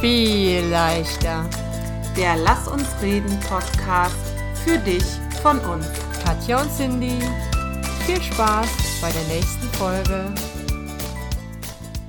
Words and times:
viel 0.00 0.64
leichter. 0.66 1.50
Der 2.16 2.36
Lass 2.36 2.68
uns 2.68 2.86
reden 3.02 3.36
Podcast 3.40 4.14
für 4.64 4.78
dich 4.78 5.02
von 5.42 5.58
uns. 5.58 5.86
Katja 6.24 6.62
und 6.62 6.70
Cindy, 6.70 7.18
viel 8.06 8.22
Spaß 8.22 9.00
bei 9.00 9.10
der 9.10 9.24
nächsten 9.24 9.66
Folge. 9.76 10.32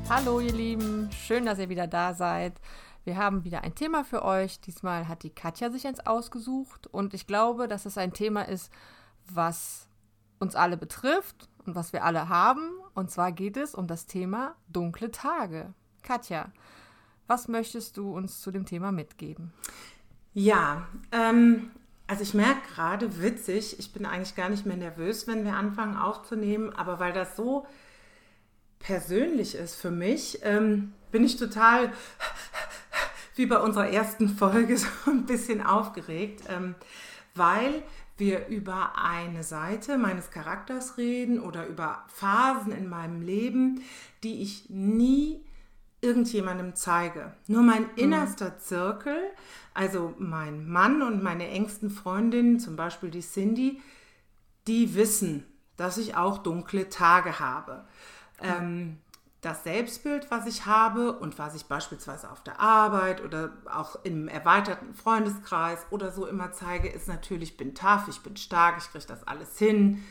Hallo 0.08 0.40
ihr 0.40 0.54
Lieben, 0.54 1.10
schön, 1.12 1.48
dass 1.48 1.58
ihr 1.58 1.70
wieder 1.70 1.88
da 1.88 2.14
seid. 2.14 2.54
Wir 3.06 3.18
haben 3.18 3.44
wieder 3.44 3.64
ein 3.64 3.74
Thema 3.74 4.04
für 4.04 4.24
euch. 4.24 4.62
Diesmal 4.62 5.08
hat 5.08 5.24
die 5.24 5.34
Katja 5.34 5.72
sich 5.72 5.88
eins 5.88 6.06
ausgesucht 6.06 6.86
und 6.86 7.16
ich 7.16 7.26
glaube, 7.26 7.68
dass 7.68 7.88
es 7.88 7.98
ein 7.98 8.14
Thema 8.14 8.44
ist, 8.44 8.72
was 9.26 9.88
uns 10.38 10.56
alle 10.56 10.78
betrifft 10.78 11.50
und 11.66 11.74
was 11.74 11.92
wir 11.92 12.04
alle 12.04 12.30
haben. 12.30 12.70
Und 12.94 13.10
zwar 13.10 13.32
geht 13.32 13.58
es 13.58 13.74
um 13.74 13.88
das 13.88 14.06
Thema 14.06 14.54
dunkle 14.68 15.10
Tage. 15.10 15.74
Katja, 16.04 16.52
was 17.30 17.48
möchtest 17.48 17.96
du 17.98 18.12
uns 18.12 18.42
zu 18.42 18.52
dem 18.52 18.66
Thema 18.66 18.92
mitgeben? 18.92 19.54
Ja, 20.34 20.88
ähm, 21.12 21.72
also 22.08 22.24
ich 22.24 22.34
merke 22.34 22.62
gerade, 22.74 23.22
witzig, 23.22 23.78
ich 23.78 23.94
bin 23.94 24.06
eigentlich 24.06 24.36
gar 24.36 24.50
nicht 24.50 24.66
mehr 24.66 24.78
nervös, 24.78 25.28
wenn 25.28 25.46
wir 25.46 25.54
anfangen 25.54 25.96
aufzunehmen, 25.96 26.74
aber 26.74 27.00
weil 27.00 27.14
das 27.14 27.36
so 27.36 27.68
persönlich 28.80 29.54
ist 29.54 29.76
für 29.76 29.92
mich, 29.92 30.40
ähm, 30.42 30.94
bin 31.12 31.24
ich 31.24 31.38
total 31.38 31.94
wie 33.36 33.46
bei 33.46 33.60
unserer 33.60 33.90
ersten 33.90 34.30
Folge 34.30 34.78
so 34.78 34.88
ein 35.06 35.28
bisschen 35.28 35.64
aufgeregt, 35.64 36.44
ähm, 36.50 36.74
weil 37.36 37.84
wir 38.18 38.48
über 38.48 38.94
eine 38.98 39.44
Seite 39.44 39.98
meines 39.98 40.32
Charakters 40.32 40.98
reden 40.98 41.40
oder 41.40 41.68
über 41.68 42.06
Phasen 42.08 42.72
in 42.72 42.90
meinem 42.90 43.22
Leben, 43.22 43.84
die 44.24 44.42
ich 44.42 44.70
nie 44.70 45.46
irgendjemandem 46.02 46.76
zeige. 46.76 47.34
Nur 47.48 47.64
mein 47.64 47.84
mhm. 47.84 47.90
innerster 47.96 48.58
Zirkel, 48.60 49.18
also 49.74 50.14
mein 50.18 50.68
Mann 50.68 51.02
und 51.02 51.22
meine 51.22 51.48
engsten 51.50 51.90
Freundinnen, 51.90 52.60
zum 52.60 52.76
Beispiel 52.76 53.10
die 53.10 53.22
Cindy, 53.22 53.82
die 54.68 54.96
wissen, 54.96 55.46
dass 55.78 55.98
ich 55.98 56.16
auch 56.16 56.40
dunkle 56.40 56.90
Tage 56.90 57.40
habe. 57.40 57.86
Ähm, 58.42 58.98
das 59.42 59.64
Selbstbild, 59.64 60.30
was 60.32 60.46
ich 60.48 60.66
habe 60.66 61.14
und 61.14 61.40
was 61.40 61.56
ich 61.56 61.66
beispielsweise 61.66 62.30
auf 62.30 62.44
der 62.44 62.60
Arbeit 62.60 63.24
oder 63.24 63.54
auch 63.72 64.04
im 64.04 64.28
erweiterten 64.28 64.94
Freundeskreis 64.94 65.86
oder 65.92 66.12
so 66.12 66.26
immer 66.26 66.52
zeige, 66.52 66.90
ist 66.90 67.08
natürlich, 67.08 67.52
ich 67.52 67.58
bin 67.58 67.74
tough, 67.74 68.08
ich 68.10 68.20
bin 68.20 68.36
stark, 68.36 68.78
ich 68.80 68.92
kriege 68.92 69.06
das 69.08 69.26
alles 69.28 69.58
hin. 69.58 70.04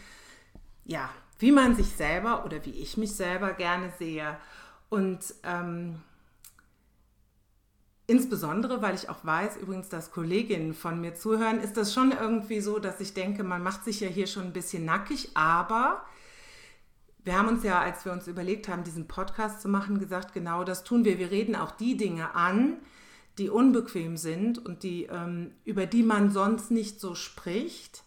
Ja, 0.84 1.10
wie 1.38 1.52
man 1.52 1.76
sich 1.76 1.88
selber 1.88 2.46
oder 2.46 2.64
wie 2.64 2.70
ich 2.70 2.96
mich 2.96 3.14
selber 3.14 3.52
gerne 3.52 3.92
sehe. 3.98 4.38
Und 4.90 5.20
ähm, 5.42 6.00
insbesondere, 8.06 8.80
weil 8.82 8.94
ich 8.94 9.08
auch 9.08 9.24
weiß, 9.24 9.58
übrigens, 9.58 9.88
dass 9.88 10.10
Kolleginnen 10.10 10.74
von 10.74 11.00
mir 11.00 11.14
zuhören, 11.14 11.60
ist 11.60 11.76
das 11.76 11.92
schon 11.92 12.12
irgendwie 12.12 12.60
so, 12.60 12.78
dass 12.78 13.00
ich 13.00 13.14
denke, 13.14 13.44
man 13.44 13.62
macht 13.62 13.84
sich 13.84 14.00
ja 14.00 14.08
hier 14.08 14.26
schon 14.26 14.44
ein 14.44 14.52
bisschen 14.52 14.84
nackig, 14.84 15.30
aber 15.34 16.02
wir 17.24 17.36
haben 17.36 17.48
uns 17.48 17.62
ja, 17.62 17.78
als 17.78 18.06
wir 18.06 18.12
uns 18.12 18.26
überlegt 18.26 18.68
haben, 18.68 18.84
diesen 18.84 19.06
Podcast 19.06 19.60
zu 19.60 19.68
machen, 19.68 19.98
gesagt, 19.98 20.32
genau 20.32 20.64
das 20.64 20.84
tun 20.84 21.04
wir. 21.04 21.18
Wir 21.18 21.30
reden 21.30 21.54
auch 21.54 21.72
die 21.72 21.98
Dinge 21.98 22.34
an, 22.34 22.78
die 23.36 23.50
unbequem 23.50 24.16
sind 24.16 24.64
und 24.64 24.82
die, 24.82 25.04
ähm, 25.04 25.52
über 25.66 25.84
die 25.84 26.02
man 26.02 26.30
sonst 26.30 26.70
nicht 26.70 27.00
so 27.00 27.14
spricht, 27.14 28.02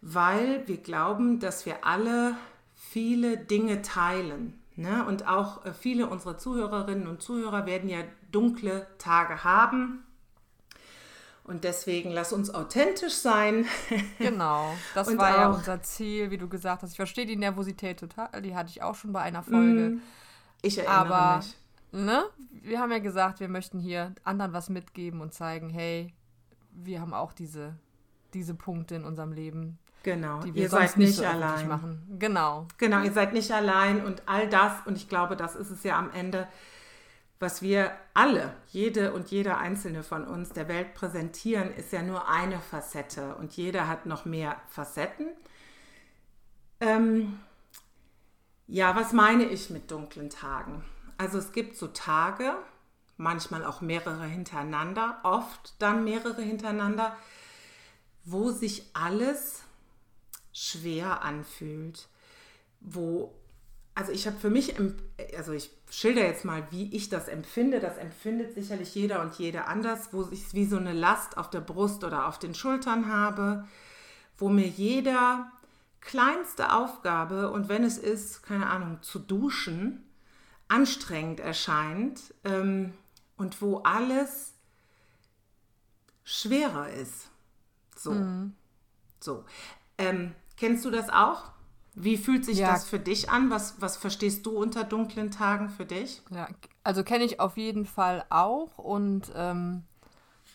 weil 0.00 0.68
wir 0.68 0.76
glauben, 0.76 1.40
dass 1.40 1.66
wir 1.66 1.84
alle 1.84 2.36
viele 2.76 3.36
Dinge 3.36 3.82
teilen. 3.82 4.59
Ne? 4.80 5.04
Und 5.04 5.28
auch 5.28 5.66
äh, 5.66 5.74
viele 5.74 6.06
unserer 6.06 6.38
Zuhörerinnen 6.38 7.06
und 7.06 7.20
Zuhörer 7.20 7.66
werden 7.66 7.90
ja 7.90 7.98
dunkle 8.32 8.86
Tage 8.96 9.44
haben. 9.44 10.06
Und 11.44 11.64
deswegen 11.64 12.10
lass 12.10 12.32
uns 12.32 12.54
authentisch 12.54 13.14
sein. 13.14 13.66
Genau, 14.18 14.72
das 14.94 15.08
und 15.08 15.18
war 15.18 15.36
ja 15.36 15.48
unser 15.50 15.82
Ziel, 15.82 16.30
wie 16.30 16.38
du 16.38 16.48
gesagt 16.48 16.82
hast. 16.82 16.92
Ich 16.92 16.96
verstehe 16.96 17.26
die 17.26 17.36
Nervosität 17.36 18.00
total, 18.00 18.40
die 18.40 18.54
hatte 18.54 18.70
ich 18.70 18.82
auch 18.82 18.94
schon 18.94 19.12
bei 19.12 19.20
einer 19.20 19.42
Folge. 19.42 19.90
Mm, 19.90 20.02
ich 20.62 20.78
erinnere 20.78 20.96
Aber, 20.96 21.36
mich. 21.38 21.56
Ne, 21.92 22.24
wir 22.62 22.80
haben 22.80 22.92
ja 22.92 23.00
gesagt, 23.00 23.40
wir 23.40 23.48
möchten 23.48 23.80
hier 23.80 24.14
anderen 24.24 24.54
was 24.54 24.70
mitgeben 24.70 25.20
und 25.20 25.34
zeigen, 25.34 25.68
hey, 25.68 26.14
wir 26.72 27.02
haben 27.02 27.12
auch 27.12 27.34
diese, 27.34 27.74
diese 28.32 28.54
Punkte 28.54 28.94
in 28.94 29.04
unserem 29.04 29.32
Leben, 29.32 29.78
Genau, 30.02 30.40
die 30.40 30.54
wir 30.54 30.62
ihr 30.62 30.68
seid 30.68 30.96
nicht, 30.96 31.08
nicht 31.08 31.16
so 31.16 31.24
allein. 31.24 31.68
Machen. 31.68 32.16
Genau. 32.18 32.66
Genau, 32.78 33.02
ihr 33.02 33.12
seid 33.12 33.32
nicht 33.32 33.52
allein 33.52 34.04
und 34.04 34.22
all 34.26 34.48
das, 34.48 34.72
und 34.86 34.96
ich 34.96 35.08
glaube, 35.08 35.36
das 35.36 35.54
ist 35.54 35.70
es 35.70 35.82
ja 35.82 35.98
am 35.98 36.10
Ende, 36.12 36.48
was 37.38 37.62
wir 37.62 37.92
alle, 38.12 38.54
jede 38.68 39.12
und 39.12 39.30
jeder 39.30 39.58
einzelne 39.58 40.02
von 40.02 40.26
uns 40.26 40.50
der 40.50 40.68
Welt 40.68 40.94
präsentieren, 40.94 41.72
ist 41.74 41.92
ja 41.92 42.02
nur 42.02 42.28
eine 42.28 42.58
Facette 42.60 43.34
und 43.36 43.56
jeder 43.56 43.88
hat 43.88 44.06
noch 44.06 44.24
mehr 44.24 44.56
Facetten. 44.68 45.28
Ähm, 46.80 47.38
ja, 48.66 48.94
was 48.94 49.12
meine 49.12 49.44
ich 49.44 49.70
mit 49.70 49.90
dunklen 49.90 50.30
Tagen? 50.30 50.84
Also 51.18 51.38
es 51.38 51.52
gibt 51.52 51.76
so 51.76 51.88
Tage, 51.88 52.54
manchmal 53.16 53.64
auch 53.64 53.80
mehrere 53.80 54.24
hintereinander, 54.24 55.18
oft 55.22 55.74
dann 55.78 56.04
mehrere 56.04 56.42
hintereinander, 56.42 57.16
wo 58.24 58.50
sich 58.50 58.90
alles 58.94 59.62
schwer 60.52 61.22
anfühlt, 61.22 62.08
wo, 62.80 63.34
also 63.94 64.12
ich 64.12 64.26
habe 64.26 64.36
für 64.38 64.50
mich, 64.50 64.74
also 65.36 65.52
ich 65.52 65.70
schilder 65.90 66.22
jetzt 66.26 66.44
mal, 66.44 66.66
wie 66.70 66.94
ich 66.94 67.08
das 67.08 67.28
empfinde, 67.28 67.80
das 67.80 67.96
empfindet 67.96 68.54
sicherlich 68.54 68.94
jeder 68.94 69.22
und 69.22 69.34
jede 69.34 69.66
anders, 69.66 70.12
wo 70.12 70.28
ich 70.30 70.54
wie 70.54 70.66
so 70.66 70.76
eine 70.76 70.92
Last 70.92 71.36
auf 71.36 71.50
der 71.50 71.60
Brust 71.60 72.04
oder 72.04 72.26
auf 72.26 72.38
den 72.38 72.54
Schultern 72.54 73.12
habe, 73.12 73.66
wo 74.38 74.48
mir 74.48 74.66
jeder 74.66 75.52
kleinste 76.00 76.72
Aufgabe 76.72 77.50
und 77.50 77.68
wenn 77.68 77.84
es 77.84 77.98
ist, 77.98 78.42
keine 78.42 78.68
Ahnung, 78.68 79.02
zu 79.02 79.18
duschen, 79.18 80.04
anstrengend 80.68 81.40
erscheint 81.40 82.34
ähm, 82.44 82.94
und 83.36 83.60
wo 83.60 83.78
alles 83.78 84.54
schwerer 86.24 86.90
ist. 86.90 87.28
So. 87.96 88.12
Mhm. 88.12 88.54
So. 89.20 89.44
Ähm, 90.00 90.34
kennst 90.56 90.84
du 90.84 90.90
das 90.90 91.08
auch? 91.10 91.50
Wie 91.94 92.16
fühlt 92.16 92.44
sich 92.44 92.58
ja. 92.58 92.72
das 92.72 92.88
für 92.88 92.98
dich 92.98 93.30
an? 93.30 93.50
Was, 93.50 93.80
was 93.80 93.96
verstehst 93.96 94.46
du 94.46 94.52
unter 94.52 94.84
dunklen 94.84 95.30
Tagen 95.30 95.68
für 95.68 95.84
dich? 95.84 96.22
Ja, 96.30 96.48
also 96.84 97.02
kenne 97.02 97.24
ich 97.24 97.40
auf 97.40 97.56
jeden 97.56 97.84
Fall 97.84 98.24
auch 98.30 98.78
und 98.78 99.32
ähm, 99.34 99.82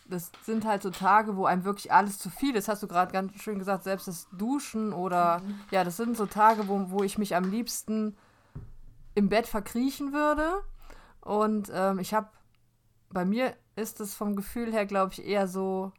das 0.08 0.32
sind 0.44 0.66
halt 0.66 0.84
so 0.84 0.92
Tage, 0.92 1.36
wo 1.36 1.46
einem 1.46 1.66
wirklich 1.66 1.92
alles 1.92 2.20
zu 2.20 2.30
viel 2.30 2.56
ist. 2.56 2.68
Hast 2.68 2.84
du 2.84 2.88
gerade 2.88 3.12
ganz 3.12 3.34
schön 3.42 3.60
gesagt, 3.60 3.84
selbst 3.84 4.08
das 4.08 4.28
Duschen 4.32 4.94
oder 4.94 5.40
mhm. 5.40 5.60
ja, 5.72 5.84
das 5.84 5.98
sind 5.98 6.16
so 6.16 6.26
Tage, 6.26 6.68
wo, 6.68 6.90
wo 6.90 7.04
ich 7.04 7.18
mich 7.18 7.36
am 7.36 7.50
liebsten 7.50 8.16
im 9.16 9.30
Bett 9.30 9.48
verkriechen 9.48 10.14
würde. 10.14 10.62
Und 11.22 11.72
ähm, 11.74 12.00
ich 12.00 12.14
habe, 12.14 12.30
bei 13.10 13.26
mir 13.26 13.56
ist 13.76 14.00
es 14.00 14.14
vom 14.14 14.36
Gefühl 14.36 14.72
her, 14.72 14.86
glaube 14.86 15.14
ich, 15.14 15.26
eher 15.26 15.48
so, 15.48 15.92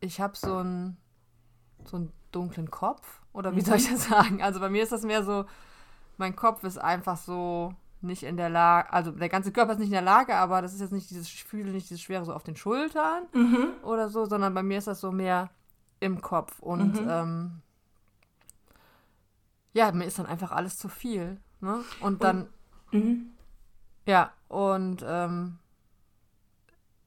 ich 0.00 0.20
habe 0.20 0.36
so 0.36 0.58
ein, 0.58 0.96
so 1.84 1.98
ein 1.98 2.12
dunklen 2.36 2.70
Kopf. 2.70 3.20
Oder 3.32 3.56
wie 3.56 3.60
soll 3.60 3.76
ich 3.76 3.90
mhm. 3.90 3.94
das 3.94 4.04
sagen? 4.08 4.42
Also 4.42 4.60
bei 4.60 4.68
mir 4.68 4.82
ist 4.82 4.92
das 4.92 5.02
mehr 5.02 5.24
so, 5.24 5.46
mein 6.18 6.36
Kopf 6.36 6.64
ist 6.64 6.78
einfach 6.78 7.16
so 7.16 7.74
nicht 8.02 8.22
in 8.22 8.36
der 8.36 8.50
Lage, 8.50 8.92
also 8.92 9.10
der 9.10 9.28
ganze 9.28 9.52
Körper 9.52 9.72
ist 9.72 9.78
nicht 9.78 9.88
in 9.88 9.92
der 9.92 10.02
Lage, 10.02 10.36
aber 10.36 10.62
das 10.62 10.74
ist 10.74 10.80
jetzt 10.80 10.92
nicht 10.92 11.10
dieses, 11.10 11.26
ich 11.26 11.44
fühle 11.44 11.72
nicht 11.72 11.88
dieses 11.88 12.02
Schwere 12.02 12.24
so 12.24 12.34
auf 12.34 12.44
den 12.44 12.56
Schultern 12.56 13.24
mhm. 13.32 13.68
oder 13.82 14.08
so, 14.08 14.26
sondern 14.26 14.54
bei 14.54 14.62
mir 14.62 14.78
ist 14.78 14.86
das 14.86 15.00
so 15.00 15.10
mehr 15.10 15.50
im 16.00 16.20
Kopf. 16.20 16.60
Und 16.60 17.00
mhm. 17.00 17.08
ähm, 17.08 17.50
ja, 19.72 19.90
mir 19.92 20.04
ist 20.04 20.18
dann 20.18 20.26
einfach 20.26 20.52
alles 20.52 20.76
zu 20.76 20.88
viel. 20.88 21.38
Ne? 21.60 21.82
Und 22.00 22.22
dann, 22.22 22.48
und, 22.92 23.04
mhm. 23.04 23.30
ja, 24.06 24.30
und 24.48 25.04
ähm, 25.06 25.58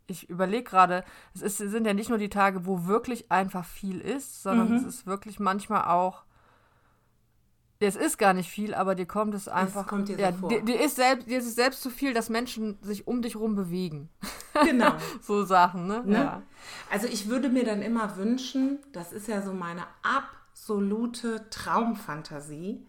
ich 0.09 0.29
überlege 0.29 0.63
gerade, 0.63 1.03
es 1.33 1.41
ist, 1.41 1.57
sind 1.57 1.85
ja 1.85 1.94
nicht 1.94 2.09
nur 2.09 2.17
die 2.17 2.29
Tage, 2.29 2.65
wo 2.65 2.85
wirklich 2.85 3.31
einfach 3.31 3.65
viel 3.65 4.00
ist, 4.00 4.44
sondern 4.44 4.69
mhm. 4.69 4.75
es 4.75 4.83
ist 4.83 5.06
wirklich 5.06 5.39
manchmal 5.39 5.85
auch, 5.85 6.23
es 7.81 7.95
ist 7.95 8.17
gar 8.17 8.33
nicht 8.33 8.50
viel, 8.50 8.73
aber 8.73 8.94
dir 8.94 9.06
kommt 9.06 9.33
es 9.33 9.47
einfach. 9.47 9.81
Es 9.81 9.88
kommt 9.88 10.09
dir 10.09 10.17
so 10.17 10.21
ja, 10.21 10.33
vor. 10.33 10.50
Dir, 10.50 10.61
dir, 10.61 10.81
ist 10.81 10.97
selbst, 10.97 11.29
dir 11.29 11.39
ist 11.39 11.56
selbst 11.56 11.81
zu 11.81 11.89
viel, 11.89 12.13
dass 12.13 12.29
Menschen 12.29 12.77
sich 12.81 13.07
um 13.07 13.21
dich 13.21 13.38
rum 13.38 13.56
bewegen. 13.56 14.09
Genau. 14.65 14.91
so 15.21 15.45
Sachen, 15.45 15.88
ne? 15.88 16.03
ne? 16.06 16.17
Ja. 16.17 16.41
Also 16.91 17.07
ich 17.07 17.29
würde 17.29 17.50
mir 17.50 17.63
dann 17.63 17.81
immer 17.81 18.17
wünschen, 18.17 18.79
das 18.91 19.13
ist 19.13 19.27
ja 19.27 19.41
so 19.41 19.53
meine 19.53 19.83
absolute 20.03 21.50
Traumfantasie, 21.50 22.85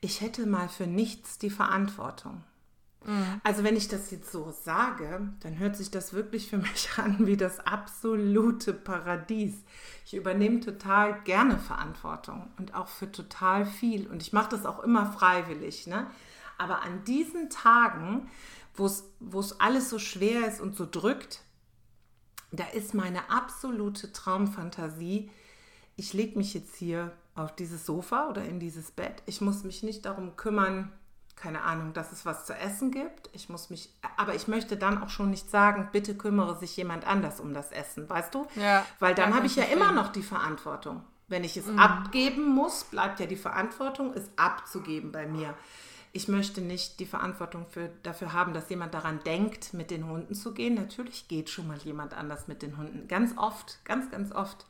ich 0.00 0.20
hätte 0.20 0.46
mal 0.46 0.68
für 0.68 0.86
nichts 0.86 1.38
die 1.38 1.50
Verantwortung. 1.50 2.42
Mhm. 3.06 3.40
Also 3.42 3.64
wenn 3.64 3.76
ich 3.76 3.88
das 3.88 4.10
jetzt 4.10 4.32
so 4.32 4.52
sage, 4.64 5.28
dann 5.40 5.58
hört 5.58 5.76
sich 5.76 5.90
das 5.90 6.12
wirklich 6.12 6.48
für 6.48 6.58
mich 6.58 6.90
an 6.96 7.26
wie 7.26 7.36
das 7.36 7.60
absolute 7.60 8.72
Paradies. 8.72 9.54
Ich 10.06 10.14
übernehme 10.14 10.60
total 10.60 11.22
gerne 11.22 11.58
Verantwortung 11.58 12.50
und 12.58 12.74
auch 12.74 12.88
für 12.88 13.10
total 13.10 13.66
viel. 13.66 14.06
Und 14.06 14.22
ich 14.22 14.32
mache 14.32 14.50
das 14.50 14.66
auch 14.66 14.80
immer 14.80 15.06
freiwillig. 15.06 15.86
Ne? 15.86 16.06
Aber 16.58 16.82
an 16.82 17.04
diesen 17.04 17.50
Tagen, 17.50 18.30
wo 18.74 18.86
es 18.86 19.60
alles 19.60 19.90
so 19.90 19.98
schwer 19.98 20.46
ist 20.46 20.60
und 20.60 20.76
so 20.76 20.86
drückt, 20.90 21.42
da 22.52 22.64
ist 22.64 22.94
meine 22.94 23.30
absolute 23.30 24.12
Traumfantasie, 24.12 25.30
ich 25.96 26.12
lege 26.12 26.38
mich 26.38 26.54
jetzt 26.54 26.76
hier 26.76 27.12
auf 27.34 27.54
dieses 27.54 27.86
Sofa 27.86 28.28
oder 28.28 28.44
in 28.44 28.60
dieses 28.60 28.90
Bett. 28.90 29.22
Ich 29.26 29.40
muss 29.40 29.64
mich 29.64 29.82
nicht 29.82 30.04
darum 30.04 30.36
kümmern, 30.36 30.92
keine 31.36 31.62
Ahnung, 31.62 31.92
dass 31.92 32.12
es 32.12 32.24
was 32.24 32.46
zu 32.46 32.54
essen 32.54 32.90
gibt. 32.90 33.28
Ich 33.32 33.48
muss 33.48 33.70
mich, 33.70 33.90
aber 34.16 34.34
ich 34.34 34.48
möchte 34.48 34.76
dann 34.76 35.02
auch 35.02 35.08
schon 35.08 35.30
nicht 35.30 35.50
sagen, 35.50 35.88
bitte 35.92 36.16
kümmere 36.16 36.58
sich 36.58 36.76
jemand 36.76 37.06
anders 37.06 37.40
um 37.40 37.52
das 37.52 37.72
Essen, 37.72 38.08
weißt 38.08 38.34
du? 38.34 38.46
Ja. 38.56 38.84
Weil 38.98 39.14
dann 39.14 39.34
habe 39.34 39.46
ich 39.46 39.56
ja 39.56 39.64
immer 39.64 39.92
noch 39.92 40.12
die 40.12 40.22
Verantwortung. 40.22 41.02
Wenn 41.28 41.44
ich 41.44 41.56
es 41.56 41.66
mhm. 41.66 41.78
abgeben 41.78 42.46
muss, 42.46 42.84
bleibt 42.84 43.20
ja 43.20 43.26
die 43.26 43.36
Verantwortung, 43.36 44.12
es 44.14 44.30
abzugeben 44.36 45.10
bei 45.10 45.26
mir. 45.26 45.54
Ich 46.12 46.28
möchte 46.28 46.60
nicht 46.60 47.00
die 47.00 47.06
Verantwortung 47.06 47.66
für, 47.68 47.90
dafür 48.04 48.32
haben, 48.32 48.54
dass 48.54 48.70
jemand 48.70 48.94
daran 48.94 49.20
denkt, 49.24 49.74
mit 49.74 49.90
den 49.90 50.06
Hunden 50.06 50.34
zu 50.34 50.54
gehen. 50.54 50.74
Natürlich 50.74 51.26
geht 51.26 51.50
schon 51.50 51.66
mal 51.66 51.78
jemand 51.78 52.14
anders 52.14 52.46
mit 52.46 52.62
den 52.62 52.76
Hunden. 52.76 53.08
Ganz 53.08 53.36
oft, 53.36 53.84
ganz, 53.84 54.10
ganz 54.10 54.30
oft. 54.30 54.64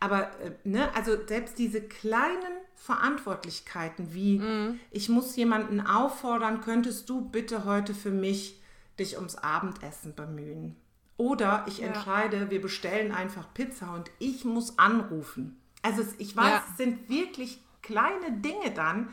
Aber, 0.00 0.22
äh, 0.40 0.50
ne, 0.64 0.90
also 0.96 1.16
selbst 1.26 1.58
diese 1.58 1.80
kleinen 1.80 2.63
Verantwortlichkeiten 2.84 4.12
wie, 4.12 4.40
mhm. 4.40 4.78
ich 4.90 5.08
muss 5.08 5.34
jemanden 5.36 5.80
auffordern, 5.80 6.60
könntest 6.60 7.08
du 7.08 7.22
bitte 7.22 7.64
heute 7.64 7.94
für 7.94 8.10
mich 8.10 8.60
dich 8.98 9.16
ums 9.16 9.36
Abendessen 9.36 10.14
bemühen? 10.14 10.76
Oder 11.16 11.64
ich 11.66 11.78
ja. 11.78 11.86
entscheide, 11.86 12.50
wir 12.50 12.60
bestellen 12.60 13.10
einfach 13.10 13.54
Pizza 13.54 13.94
und 13.94 14.10
ich 14.18 14.44
muss 14.44 14.78
anrufen. 14.78 15.58
Also 15.80 16.02
ich 16.18 16.36
weiß, 16.36 16.46
ja. 16.46 16.64
es 16.68 16.76
sind 16.76 17.08
wirklich 17.08 17.58
kleine 17.80 18.32
Dinge 18.32 18.70
dann, 18.74 19.08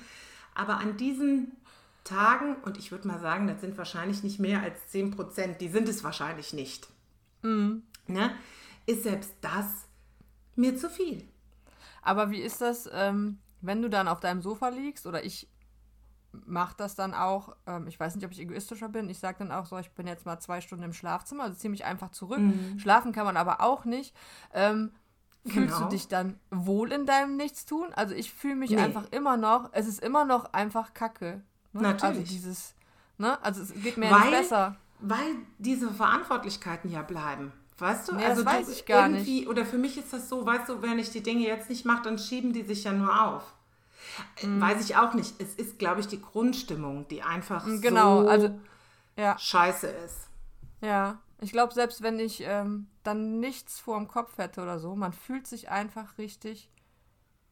aber 0.53 0.79
an 0.79 0.97
diesen 0.97 1.53
Tagen, 2.03 2.55
und 2.63 2.77
ich 2.77 2.91
würde 2.91 3.07
mal 3.07 3.21
sagen, 3.21 3.47
das 3.47 3.61
sind 3.61 3.77
wahrscheinlich 3.77 4.21
nicht 4.21 4.39
mehr 4.39 4.61
als 4.61 4.89
10 4.89 5.11
Prozent, 5.11 5.61
die 5.61 5.69
sind 5.69 5.87
es 5.87 6.03
wahrscheinlich 6.03 6.51
nicht, 6.51 6.89
mhm. 7.41 7.83
ne, 8.07 8.31
ist 8.85 9.03
selbst 9.03 9.33
das 9.39 9.87
mir 10.57 10.75
zu 10.75 10.89
viel. 10.89 11.23
Aber 12.01 12.31
wie 12.31 12.41
ist 12.41 12.59
das, 12.59 12.89
ähm, 12.91 13.37
wenn 13.61 13.81
du 13.81 13.89
dann 13.89 14.07
auf 14.07 14.19
deinem 14.19 14.41
Sofa 14.41 14.69
liegst 14.69 15.05
oder 15.05 15.23
ich 15.23 15.47
mache 16.31 16.75
das 16.77 16.95
dann 16.95 17.13
auch, 17.13 17.55
ähm, 17.67 17.87
ich 17.87 17.99
weiß 17.99 18.15
nicht, 18.15 18.25
ob 18.25 18.31
ich 18.31 18.39
egoistischer 18.39 18.89
bin, 18.89 19.09
ich 19.09 19.19
sage 19.19 19.39
dann 19.39 19.51
auch 19.51 19.65
so, 19.65 19.77
ich 19.77 19.91
bin 19.91 20.07
jetzt 20.07 20.25
mal 20.25 20.39
zwei 20.39 20.61
Stunden 20.61 20.83
im 20.83 20.93
Schlafzimmer, 20.93 21.43
also 21.43 21.57
ziehe 21.57 21.71
mich 21.71 21.85
einfach 21.85 22.11
zurück. 22.11 22.39
Mhm. 22.39 22.79
Schlafen 22.79 23.11
kann 23.11 23.25
man 23.25 23.37
aber 23.37 23.61
auch 23.61 23.85
nicht. 23.85 24.15
Ähm, 24.53 24.91
Fühlst 25.43 25.75
genau. 25.75 25.85
du 25.85 25.89
dich 25.89 26.07
dann 26.07 26.39
wohl 26.51 26.91
in 26.91 27.07
deinem 27.07 27.35
Nichtstun? 27.35 27.91
Also 27.93 28.13
ich 28.13 28.31
fühle 28.31 28.55
mich 28.55 28.69
nee. 28.71 28.77
einfach 28.77 29.05
immer 29.11 29.37
noch, 29.37 29.69
es 29.71 29.87
ist 29.87 29.99
immer 29.99 30.23
noch 30.23 30.53
einfach 30.53 30.93
Kacke. 30.93 31.41
Ne? 31.73 31.81
Natürlich. 31.81 32.17
Also 32.19 32.31
dieses, 32.31 32.75
ne? 33.17 33.43
Also 33.43 33.63
es 33.63 33.73
geht 33.73 33.97
mir 33.97 34.11
weil, 34.11 34.19
nicht 34.19 34.31
besser. 34.31 34.75
Weil 34.99 35.35
diese 35.57 35.89
Verantwortlichkeiten 35.91 36.91
ja 36.91 37.01
bleiben. 37.01 37.51
Weißt 37.81 38.09
du? 38.09 38.15
Nee, 38.15 38.25
also 38.25 38.43
das 38.43 38.53
weiß 38.53 38.69
ich 38.69 38.85
gar 38.85 39.09
nicht. 39.09 39.47
Oder 39.47 39.65
für 39.65 39.79
mich 39.79 39.97
ist 39.97 40.13
das 40.13 40.29
so, 40.29 40.45
weißt 40.45 40.69
du, 40.69 40.81
wenn 40.83 40.99
ich 40.99 41.09
die 41.09 41.23
Dinge 41.23 41.47
jetzt 41.47 41.69
nicht 41.69 41.83
mache, 41.83 42.03
dann 42.03 42.19
schieben 42.19 42.53
die 42.53 42.61
sich 42.61 42.83
ja 42.83 42.93
nur 42.93 43.25
auf. 43.25 43.43
Mhm. 44.43 44.61
Weiß 44.61 44.85
ich 44.85 44.95
auch 44.95 45.13
nicht. 45.15 45.41
Es 45.41 45.55
ist, 45.55 45.79
glaube 45.79 45.99
ich, 46.01 46.07
die 46.07 46.21
Grundstimmung, 46.21 47.07
die 47.07 47.23
einfach 47.23 47.65
genau, 47.81 48.21
so 48.21 48.29
also, 48.29 48.59
ja. 49.17 49.37
scheiße 49.37 49.87
ist. 49.87 50.27
Ja, 50.81 51.19
ich 51.39 51.51
glaube, 51.51 51.73
selbst 51.73 52.03
wenn 52.03 52.19
ich 52.19 52.43
ähm, 52.45 52.87
dann 53.03 53.39
nichts 53.39 53.79
vor 53.79 53.97
dem 53.97 54.07
Kopf 54.07 54.37
hätte 54.37 54.61
oder 54.61 54.79
so, 54.79 54.95
man 54.95 55.11
fühlt 55.11 55.47
sich 55.47 55.69
einfach 55.69 56.19
richtig 56.19 56.69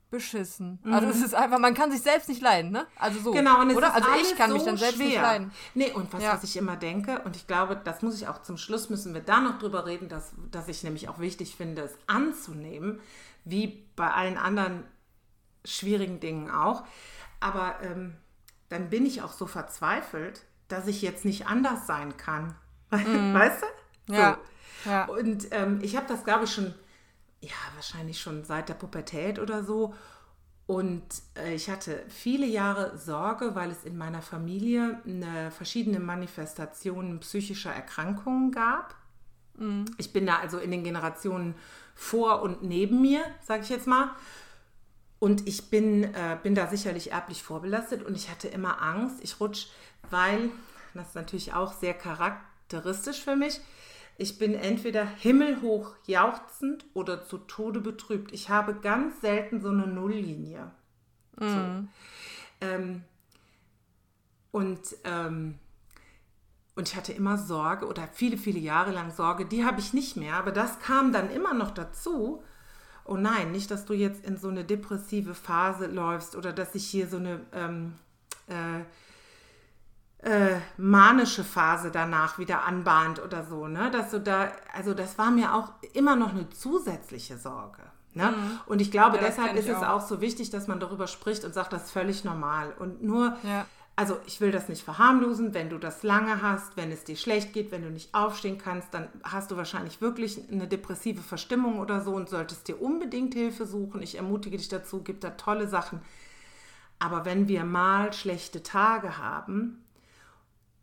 beschissen. 0.10 0.80
Mhm. 0.84 0.94
Also 0.94 1.08
es 1.08 1.22
ist 1.22 1.36
einfach, 1.36 1.60
man 1.60 1.74
kann 1.74 1.92
sich 1.92 2.02
selbst 2.02 2.30
nicht 2.30 2.42
leiden, 2.42 2.72
ne? 2.72 2.88
Also 2.98 3.20
so. 3.20 3.32
Genau, 3.32 3.62
und 3.62 3.70
es 3.70 3.78
oder? 3.78 3.88
Ist 3.88 3.94
also 3.96 4.10
ich 4.22 4.36
kann 4.36 4.50
so 4.50 4.56
mich 4.56 4.66
dann 4.66 4.78
selbst 4.78 4.96
schwer. 4.96 5.08
nicht 5.08 5.22
leiden. 5.22 5.52
Nee, 5.76 5.92
und 5.92 6.12
was, 6.12 6.24
ja. 6.24 6.34
was 6.34 6.44
ich 6.44 6.58
immer 6.58 6.76
denke, 6.76 7.22
und 7.22 7.36
ich 7.36 7.48
glaube, 7.48 7.80
das 7.84 8.02
muss 8.02 8.16
ich 8.16 8.28
auch 8.28 8.42
zum 8.42 8.58
Schluss, 8.58 8.90
müssen 8.90 9.14
wir 9.14 9.22
da 9.22 9.40
noch 9.40 9.60
drüber 9.60 9.86
reden, 9.86 10.10
dass, 10.10 10.34
dass 10.52 10.68
ich 10.68 10.84
nämlich 10.84 11.10
auch 11.10 11.20
wichtig 11.20 11.56
finde, 11.56 11.84
es 11.84 11.98
anzunehmen, 12.08 13.00
wie 13.46 13.86
bei 13.96 14.12
allen 14.12 14.38
anderen 14.38 14.84
schwierigen 15.64 16.20
Dingen 16.20 16.50
auch. 16.50 16.84
Aber 17.40 17.76
ähm, 17.84 18.16
dann 18.70 18.90
bin 18.90 19.06
ich 19.06 19.22
auch 19.22 19.34
so 19.34 19.46
verzweifelt, 19.46 20.44
dass 20.68 20.88
ich 20.88 21.02
jetzt 21.02 21.26
nicht 21.26 21.48
anders 21.48 21.88
sein 21.88 22.18
kann. 22.18 22.56
Mhm. 22.92 23.36
Weißt 23.36 23.62
du? 23.62 23.68
So. 24.08 24.20
Ja. 24.20 24.38
ja. 24.86 25.06
Und 25.06 25.50
ähm, 25.52 25.78
ich 25.84 25.96
habe 25.96 26.08
das, 26.08 26.24
glaube 26.24 26.46
ich, 26.46 26.52
schon 26.52 26.74
ja, 27.42 27.56
wahrscheinlich 27.76 28.20
schon 28.20 28.44
seit 28.44 28.70
der 28.70 28.74
Pubertät 28.74 29.40
oder 29.40 29.64
so. 29.64 29.94
Und 30.68 31.04
äh, 31.36 31.56
ich 31.56 31.70
hatte 31.70 32.04
viele 32.10 32.46
Jahre 32.46 32.96
Sorge, 32.98 33.56
weil 33.56 33.72
es 33.72 33.86
in 33.86 33.98
meiner 33.98 34.22
Familie 34.22 35.02
eine, 35.04 35.50
verschiedene 35.50 36.00
Manifestationen 36.00 37.20
psychischer 37.22 37.72
Erkrankungen 37.72 38.52
gab. 38.52 38.94
Mhm. 39.58 39.86
Ich 39.98 40.14
bin 40.14 40.28
da 40.28 40.38
also 40.38 40.60
in 40.60 40.70
den 40.70 40.84
Generationen 40.84 41.56
vor 41.96 42.44
und 42.44 42.62
neben 42.62 43.02
mir, 43.02 43.22
sage 43.42 43.64
ich 43.64 43.70
jetzt 43.70 43.88
mal. 43.88 44.12
Und 45.18 45.48
ich 45.48 45.70
bin, 45.70 46.04
äh, 46.04 46.38
bin 46.42 46.56
da 46.56 46.68
sicherlich 46.68 47.12
erblich 47.12 47.44
vorbelastet 47.44 48.04
und 48.04 48.16
ich 48.16 48.30
hatte 48.30 48.48
immer 48.48 48.82
Angst, 48.82 49.18
ich 49.22 49.40
rutsche, 49.40 49.70
weil, 50.10 50.50
das 50.94 51.10
ist 51.10 51.16
natürlich 51.16 51.54
auch 51.54 51.74
sehr 51.74 51.94
charakteristisch 51.94 53.22
für 53.22 53.36
mich, 53.36 53.60
ich 54.20 54.38
bin 54.38 54.54
entweder 54.54 55.06
himmelhoch 55.06 55.96
jauchzend 56.06 56.86
oder 56.94 57.24
zu 57.24 57.38
Tode 57.38 57.80
betrübt. 57.80 58.34
Ich 58.34 58.50
habe 58.50 58.76
ganz 58.76 59.22
selten 59.22 59.62
so 59.62 59.70
eine 59.70 59.88
Nulllinie. 59.88 60.72
Mhm. 61.40 61.48
So. 61.48 62.68
Ähm, 62.68 63.04
und, 64.52 64.82
ähm, 65.06 65.56
und 66.76 66.90
ich 66.90 66.98
hatte 66.98 67.14
immer 67.14 67.38
Sorge 67.38 67.88
oder 67.88 68.10
viele, 68.12 68.38
viele 68.38 68.60
Jahre 68.60 68.92
lang 68.92 69.12
Sorge, 69.12 69.46
die 69.46 69.64
habe 69.64 69.80
ich 69.80 69.94
nicht 69.94 70.18
mehr, 70.18 70.36
aber 70.36 70.52
das 70.52 70.80
kam 70.80 71.14
dann 71.14 71.32
immer 71.32 71.54
noch 71.54 71.72
dazu. 71.72 72.44
Oh 73.06 73.16
nein, 73.16 73.54
nicht, 73.54 73.72
dass 73.72 73.86
du 73.86 73.94
jetzt 73.94 74.26
in 74.26 74.36
so 74.36 74.50
eine 74.50 74.66
depressive 74.66 75.34
Phase 75.34 75.88
läufst 75.88 76.36
oder 76.36 76.52
dass 76.52 76.76
ich 76.76 76.86
hier 76.86 77.08
so 77.08 77.18
eine 77.18 77.40
ähm, 77.54 77.94
äh, 78.48 78.84
äh, 80.22 80.58
manische 80.78 81.44
Phase 81.44 81.92
danach 81.92 82.38
wieder 82.40 82.66
anbahnt 82.66 83.24
oder 83.24 83.46
so, 83.46 83.68
ne? 83.68 83.90
Dass 83.90 84.12
du 84.12 84.20
da, 84.20 84.52
also 84.74 84.94
das 84.94 85.18
war 85.18 85.32
mir 85.32 85.56
auch 85.56 85.72
immer 85.94 86.16
noch 86.16 86.32
eine 86.32 86.50
zusätzliche 86.50 87.38
Sorge. 87.38 87.84
Ne? 88.14 88.32
Mhm. 88.32 88.60
Und 88.66 88.82
ich 88.82 88.92
glaube, 88.92 89.18
ja, 89.18 89.24
deshalb 89.24 89.56
ist 89.56 89.70
es 89.70 89.78
auch. 89.78 89.90
auch 89.90 90.02
so 90.02 90.20
wichtig, 90.20 90.50
dass 90.50 90.68
man 90.68 90.80
darüber 90.80 91.08
spricht 91.08 91.46
und 91.46 91.54
sagt, 91.54 91.72
das 91.72 91.86
ist 91.86 91.92
völlig 91.92 92.24
normal. 92.26 92.74
Und 92.80 93.04
nur, 93.04 93.38
ja. 93.44 93.66
also 93.96 94.18
ich 94.26 94.42
will 94.42 94.52
das 94.52 94.68
nicht 94.68 94.84
verharmlosen, 94.84 95.54
wenn 95.54 95.70
du 95.70 95.78
das 95.78 96.04
lange 96.04 96.42
hast, 96.42 96.76
wenn 96.76 96.92
es 96.92 97.04
dir 97.04 97.16
schlecht 97.16 97.54
geht, 97.54 97.72
wenn 97.72 97.84
du 97.84 97.90
nicht 97.90 98.14
aufstehen 98.14 98.58
kannst, 98.58 98.94
dann 98.94 99.08
hast 99.24 99.52
du 99.52 99.58
wahrscheinlich 99.58 100.02
wirklich 100.02 100.52
eine 100.52 100.68
depressive 100.68 101.22
Verstimmung 101.22 101.80
oder 101.80 102.02
so 102.02 102.14
und 102.14 102.30
solltest 102.30 102.68
dir 102.68 102.82
unbedingt 102.82 103.36
Hilfe 103.36 103.66
suchen. 103.66 104.02
Ich 104.02 104.16
ermutige 104.16 104.58
dich 104.58 104.70
dazu, 104.70 105.04
gibt 105.04 105.24
da 105.24 105.30
tolle 105.30 105.68
Sachen. 105.68 106.02
Aber 106.98 107.24
wenn 107.24 107.48
wir 107.48 107.64
mal 107.64 108.12
schlechte 108.12 108.64
Tage 108.64 109.18
haben, 109.18 109.86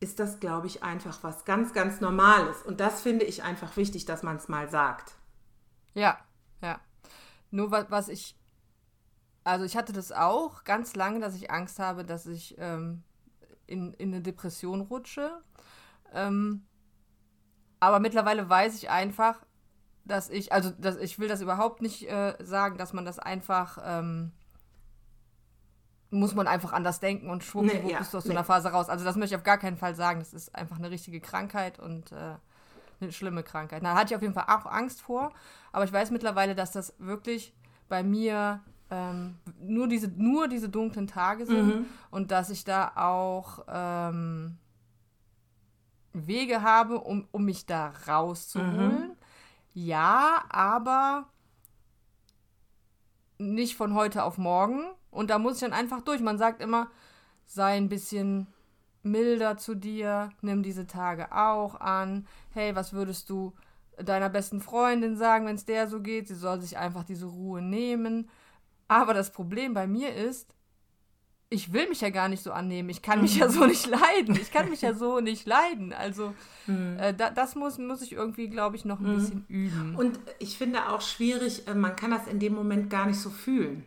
ist 0.07 0.21
das, 0.21 0.39
glaube 0.39 0.69
ich, 0.69 0.85
einfach 0.85 1.19
was 1.23 1.45
ganz, 1.45 1.73
ganz 1.73 2.01
Normales. 2.01 2.63
Und 2.63 2.79
das 2.79 3.03
finde 3.03 3.25
ich 3.25 3.43
einfach 3.43 3.77
wichtig, 3.77 4.05
dass 4.05 4.23
man 4.23 4.37
es 4.37 4.47
mal 4.47 4.71
sagt. 4.71 5.15
Ja, 5.95 6.17
ja. 6.63 6.79
Nur 7.51 7.73
was, 7.73 7.87
was 7.91 8.09
ich, 8.09 8.39
also 9.43 9.65
ich 9.65 9.77
hatte 9.77 9.93
das 9.93 10.13
auch 10.13 10.63
ganz 10.63 10.95
lange, 10.95 11.19
dass 11.19 11.35
ich 11.35 11.51
Angst 11.51 11.81
habe, 11.81 12.05
dass 12.05 12.27
ich 12.27 12.55
ähm, 12.59 13.03
in, 13.67 13.95
in 13.95 14.15
eine 14.15 14.23
Depression 14.23 14.83
rutsche. 14.83 15.43
Ähm, 16.13 16.65
aber 17.81 17.99
mittlerweile 17.99 18.49
weiß 18.49 18.77
ich 18.77 18.89
einfach, 18.89 19.45
dass 20.05 20.31
ich, 20.31 20.53
also 20.53 20.71
dass 20.71 20.99
ich 20.99 21.19
will 21.19 21.27
das 21.27 21.41
überhaupt 21.41 21.83
nicht 21.83 22.09
äh, 22.09 22.37
sagen, 22.39 22.79
dass 22.79 22.93
man 22.93 23.05
das 23.05 23.19
einfach 23.19 23.79
ähm, 23.85 24.31
muss 26.11 26.35
man 26.35 26.47
einfach 26.47 26.73
anders 26.73 27.01
denken 27.01 27.31
und 27.31 27.43
schwuppdiwupp 27.43 27.85
nee, 27.85 27.93
ja, 27.93 27.99
bist 27.99 28.15
du 28.15 28.19
aus 28.19 28.25
nee. 28.25 28.29
so 28.29 28.37
einer 28.37 28.45
Phase 28.45 28.69
raus. 28.69 28.89
Also 28.89 29.05
das 29.05 29.17
möchte 29.17 29.35
ich 29.35 29.39
auf 29.39 29.45
gar 29.45 29.59
keinen 29.59 29.77
Fall 29.77 29.95
sagen. 29.95 30.21
Das 30.21 30.33
ist 30.33 30.55
einfach 30.55 30.79
eine 30.79 30.91
richtige 30.91 31.21
Krankheit 31.21 31.79
und 31.79 32.13
äh, 32.13 32.35
eine 33.01 33.13
schlimme 33.13 33.43
Krankheit. 33.43 33.83
Da 33.83 33.95
hatte 33.95 34.13
ich 34.13 34.17
auf 34.17 34.23
jeden 34.23 34.35
Fall 34.35 34.47
auch 34.49 34.67
Angst 34.67 35.03
vor, 35.03 35.33
aber 35.73 35.85
ich 35.85 35.93
weiß 35.93 36.11
mittlerweile, 36.11 36.55
dass 36.55 36.73
das 36.73 36.95
wirklich 36.99 37.53
bei 37.89 38.03
mir 38.03 38.61
ähm, 38.91 39.37
nur, 39.61 39.89
diese, 39.89 40.09
nur 40.09 40.49
diese 40.49 40.69
dunklen 40.69 41.07
Tage 41.07 41.47
sind 41.47 41.67
mhm. 41.67 41.87
und 42.11 42.31
dass 42.31 42.51
ich 42.51 42.65
da 42.65 42.93
auch 42.95 43.65
ähm, 43.69 44.59
Wege 46.13 46.63
habe, 46.63 47.01
um, 47.01 47.27
um 47.33 47.45
mich 47.45 47.67
da 47.67 47.93
rauszuholen. 48.07 49.09
Mhm. 49.09 49.17
Ja, 49.75 50.45
aber 50.49 51.27
nicht 53.39 53.77
von 53.77 53.95
heute 53.95 54.25
auf 54.25 54.39
morgen. 54.39 54.85
Und 55.17 55.31
da 55.31 55.39
muss 55.39 55.55
ich 55.55 55.61
dann 55.61 55.73
einfach 55.73 56.03
durch. 56.03 56.21
Man 56.21 56.39
sagt 56.39 56.61
immer, 56.61 56.91
sei 57.45 57.77
ein 57.77 57.89
bisschen 57.89 58.47
milder 59.03 59.57
zu 59.57 59.75
dir, 59.75 60.31
nimm 60.43 60.63
diese 60.63 60.87
Tage 60.87 61.33
auch 61.33 61.81
an. 61.81 62.27
Hey, 62.51 62.77
was 62.77 62.93
würdest 62.93 63.31
du 63.31 63.55
deiner 63.99 64.29
besten 64.29 64.61
Freundin 64.61 65.17
sagen, 65.17 65.47
wenn 65.47 65.57
es 65.57 65.65
der 65.65 65.89
so 65.89 66.01
geht? 66.01 66.29
Sie 66.29 66.35
soll 66.35 66.61
sich 66.61 66.77
einfach 66.77 67.05
diese 67.05 67.27
Ruhe 67.27 67.63
nehmen. 67.63 68.29
Aber 68.89 69.15
das 69.15 69.33
Problem 69.33 69.75
bei 69.75 69.87
mir 69.87 70.15
ist, 70.15 70.53
ich 71.49 71.73
will 71.73 71.89
mich 71.89 72.01
ja 72.01 72.11
gar 72.11 72.29
nicht 72.29 72.43
so 72.43 72.53
annehmen. 72.53 72.89
Ich 72.89 73.03
kann 73.03 73.23
mich 73.23 73.37
ja 73.37 73.49
so 73.49 73.65
nicht 73.67 73.87
leiden. 73.87 74.35
Ich 74.37 74.51
kann 74.51 74.69
mich 74.69 74.83
ja 74.83 74.95
so 74.95 75.21
nicht 75.21 75.47
leiden. 75.47 75.93
Also 75.93 76.35
mhm. 76.67 76.99
äh, 76.99 77.15
da, 77.15 77.31
das 77.31 77.55
muss, 77.55 77.79
muss 77.79 78.03
ich 78.03 78.13
irgendwie, 78.13 78.49
glaube 78.49 78.77
ich, 78.77 78.85
noch 78.85 79.01
ein 79.01 79.13
mhm. 79.13 79.17
bisschen 79.17 79.45
üben. 79.49 79.97
Und 79.97 80.19
ich 80.41 80.59
finde 80.59 80.89
auch 80.89 81.01
schwierig, 81.01 81.67
äh, 81.69 81.75
man 81.75 81.95
kann 81.97 82.11
das 82.11 82.27
in 82.27 82.41
dem 82.41 82.55
Moment 82.55 82.91
gar 82.91 83.07
nicht 83.07 83.21
so 83.21 83.31
fühlen. 83.31 83.87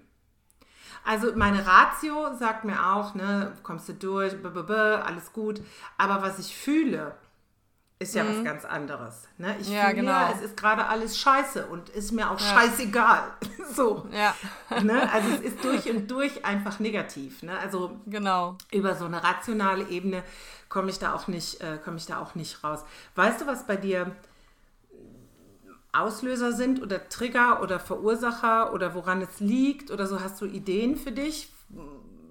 Also 1.05 1.31
meine 1.35 1.65
Ratio 1.65 2.35
sagt 2.37 2.65
mir 2.65 2.93
auch, 2.93 3.15
ne, 3.15 3.53
kommst 3.63 3.89
du 3.89 3.93
durch, 3.93 4.41
b 4.41 4.47
-b 4.47 4.65
-b, 4.65 5.01
alles 5.01 5.33
gut. 5.33 5.61
Aber 5.97 6.21
was 6.21 6.39
ich 6.39 6.55
fühle, 6.55 7.13
ist 7.99 8.15
ja 8.15 8.23
mhm. 8.23 8.37
was 8.37 8.43
ganz 8.45 8.65
anderes. 8.65 9.27
Ne? 9.37 9.57
Ich 9.59 9.69
ja, 9.69 9.83
fühle, 9.83 9.95
genau. 9.95 10.31
es 10.33 10.41
ist 10.41 10.55
gerade 10.55 10.85
alles 10.85 11.17
scheiße 11.17 11.67
und 11.67 11.89
ist 11.89 12.13
mir 12.13 12.31
auch 12.31 12.39
ja. 12.39 12.47
scheißegal. 12.47 13.23
so. 13.73 14.07
Ja. 14.11 14.33
ne? 14.81 15.11
Also 15.11 15.29
es 15.35 15.41
ist 15.41 15.63
durch 15.63 15.89
und 15.89 16.09
durch 16.09 16.45
einfach 16.45 16.79
negativ. 16.79 17.43
Ne? 17.43 17.57
Also 17.59 17.99
genau. 18.05 18.57
über 18.71 18.95
so 18.95 19.05
eine 19.05 19.21
rationale 19.21 19.89
Ebene 19.89 20.23
komme 20.69 20.89
ich 20.91 20.99
da 20.99 21.13
auch 21.13 21.27
nicht, 21.27 21.59
äh, 21.61 21.77
komme 21.83 21.97
ich 21.97 22.05
da 22.05 22.19
auch 22.19 22.35
nicht 22.35 22.63
raus. 22.63 22.85
Weißt 23.15 23.41
du, 23.41 23.47
was 23.47 23.67
bei 23.67 23.75
dir 23.75 24.15
Auslöser 25.91 26.53
sind 26.53 26.81
oder 26.81 27.09
Trigger 27.09 27.61
oder 27.61 27.79
Verursacher 27.79 28.73
oder 28.73 28.93
woran 28.93 29.21
es 29.21 29.39
liegt 29.39 29.91
oder 29.91 30.05
so? 30.07 30.21
Hast 30.21 30.39
du 30.41 30.45
Ideen 30.45 30.95
für 30.95 31.11
dich? 31.11 31.51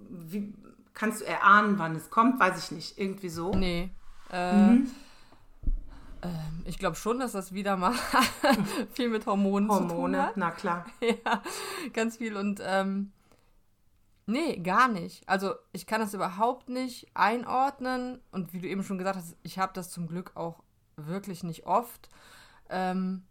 Wie, 0.08 0.52
kannst 0.94 1.20
du 1.20 1.26
erahnen, 1.26 1.78
wann 1.78 1.96
es 1.96 2.10
kommt? 2.10 2.38
Weiß 2.38 2.64
ich 2.64 2.70
nicht. 2.70 2.98
Irgendwie 2.98 3.28
so? 3.28 3.52
Nee. 3.52 3.90
Äh, 4.32 4.66
mhm. 4.66 4.90
Ähm, 6.22 6.62
ich 6.64 6.78
glaube 6.78 6.96
schon, 6.96 7.18
dass 7.18 7.32
das 7.32 7.52
wieder 7.52 7.76
mal 7.76 7.94
viel 8.92 9.08
mit 9.08 9.26
Hormonen 9.26 9.68
Hormone, 9.68 9.88
zu 9.88 9.94
tun 9.94 10.16
hat. 10.16 10.36
na 10.36 10.50
klar. 10.50 10.86
ja, 11.00 11.42
ganz 11.92 12.16
viel. 12.16 12.36
Und 12.36 12.60
ähm, 12.64 13.12
nee, 14.26 14.56
gar 14.58 14.88
nicht. 14.88 15.28
Also 15.28 15.54
ich 15.72 15.86
kann 15.86 16.00
das 16.00 16.14
überhaupt 16.14 16.68
nicht 16.68 17.08
einordnen. 17.14 18.20
Und 18.30 18.52
wie 18.52 18.60
du 18.60 18.68
eben 18.68 18.82
schon 18.82 18.98
gesagt 18.98 19.16
hast, 19.16 19.36
ich 19.42 19.58
habe 19.58 19.72
das 19.74 19.90
zum 19.90 20.06
Glück 20.06 20.32
auch 20.36 20.62
wirklich 20.96 21.44
nicht 21.44 21.66
oft. 21.66 22.08
Ähm, 22.70 23.22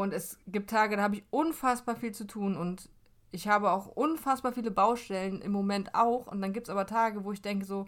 und 0.00 0.12
es 0.12 0.38
gibt 0.46 0.70
Tage, 0.70 0.96
da 0.96 1.02
habe 1.02 1.16
ich 1.16 1.24
unfassbar 1.30 1.96
viel 1.96 2.12
zu 2.12 2.26
tun 2.26 2.56
und 2.56 2.88
ich 3.30 3.48
habe 3.48 3.70
auch 3.70 3.86
unfassbar 3.86 4.52
viele 4.52 4.70
Baustellen 4.70 5.40
im 5.42 5.50
Moment 5.50 5.94
auch. 5.94 6.28
Und 6.28 6.40
dann 6.40 6.52
gibt 6.52 6.68
es 6.68 6.70
aber 6.70 6.86
Tage, 6.86 7.24
wo 7.24 7.32
ich 7.32 7.42
denke 7.42 7.64
so, 7.64 7.86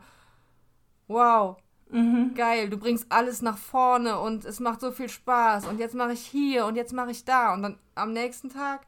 wow, 1.06 1.56
Mhm. 1.88 2.34
Geil, 2.34 2.68
du 2.68 2.78
bringst 2.78 3.06
alles 3.10 3.42
nach 3.42 3.58
vorne 3.58 4.18
und 4.18 4.44
es 4.44 4.58
macht 4.58 4.80
so 4.80 4.90
viel 4.90 5.08
Spaß 5.08 5.66
und 5.66 5.78
jetzt 5.78 5.94
mache 5.94 6.12
ich 6.12 6.26
hier 6.26 6.66
und 6.66 6.74
jetzt 6.74 6.92
mache 6.92 7.12
ich 7.12 7.24
da 7.24 7.54
und 7.54 7.62
dann 7.62 7.78
am 7.94 8.12
nächsten 8.12 8.50
Tag 8.50 8.80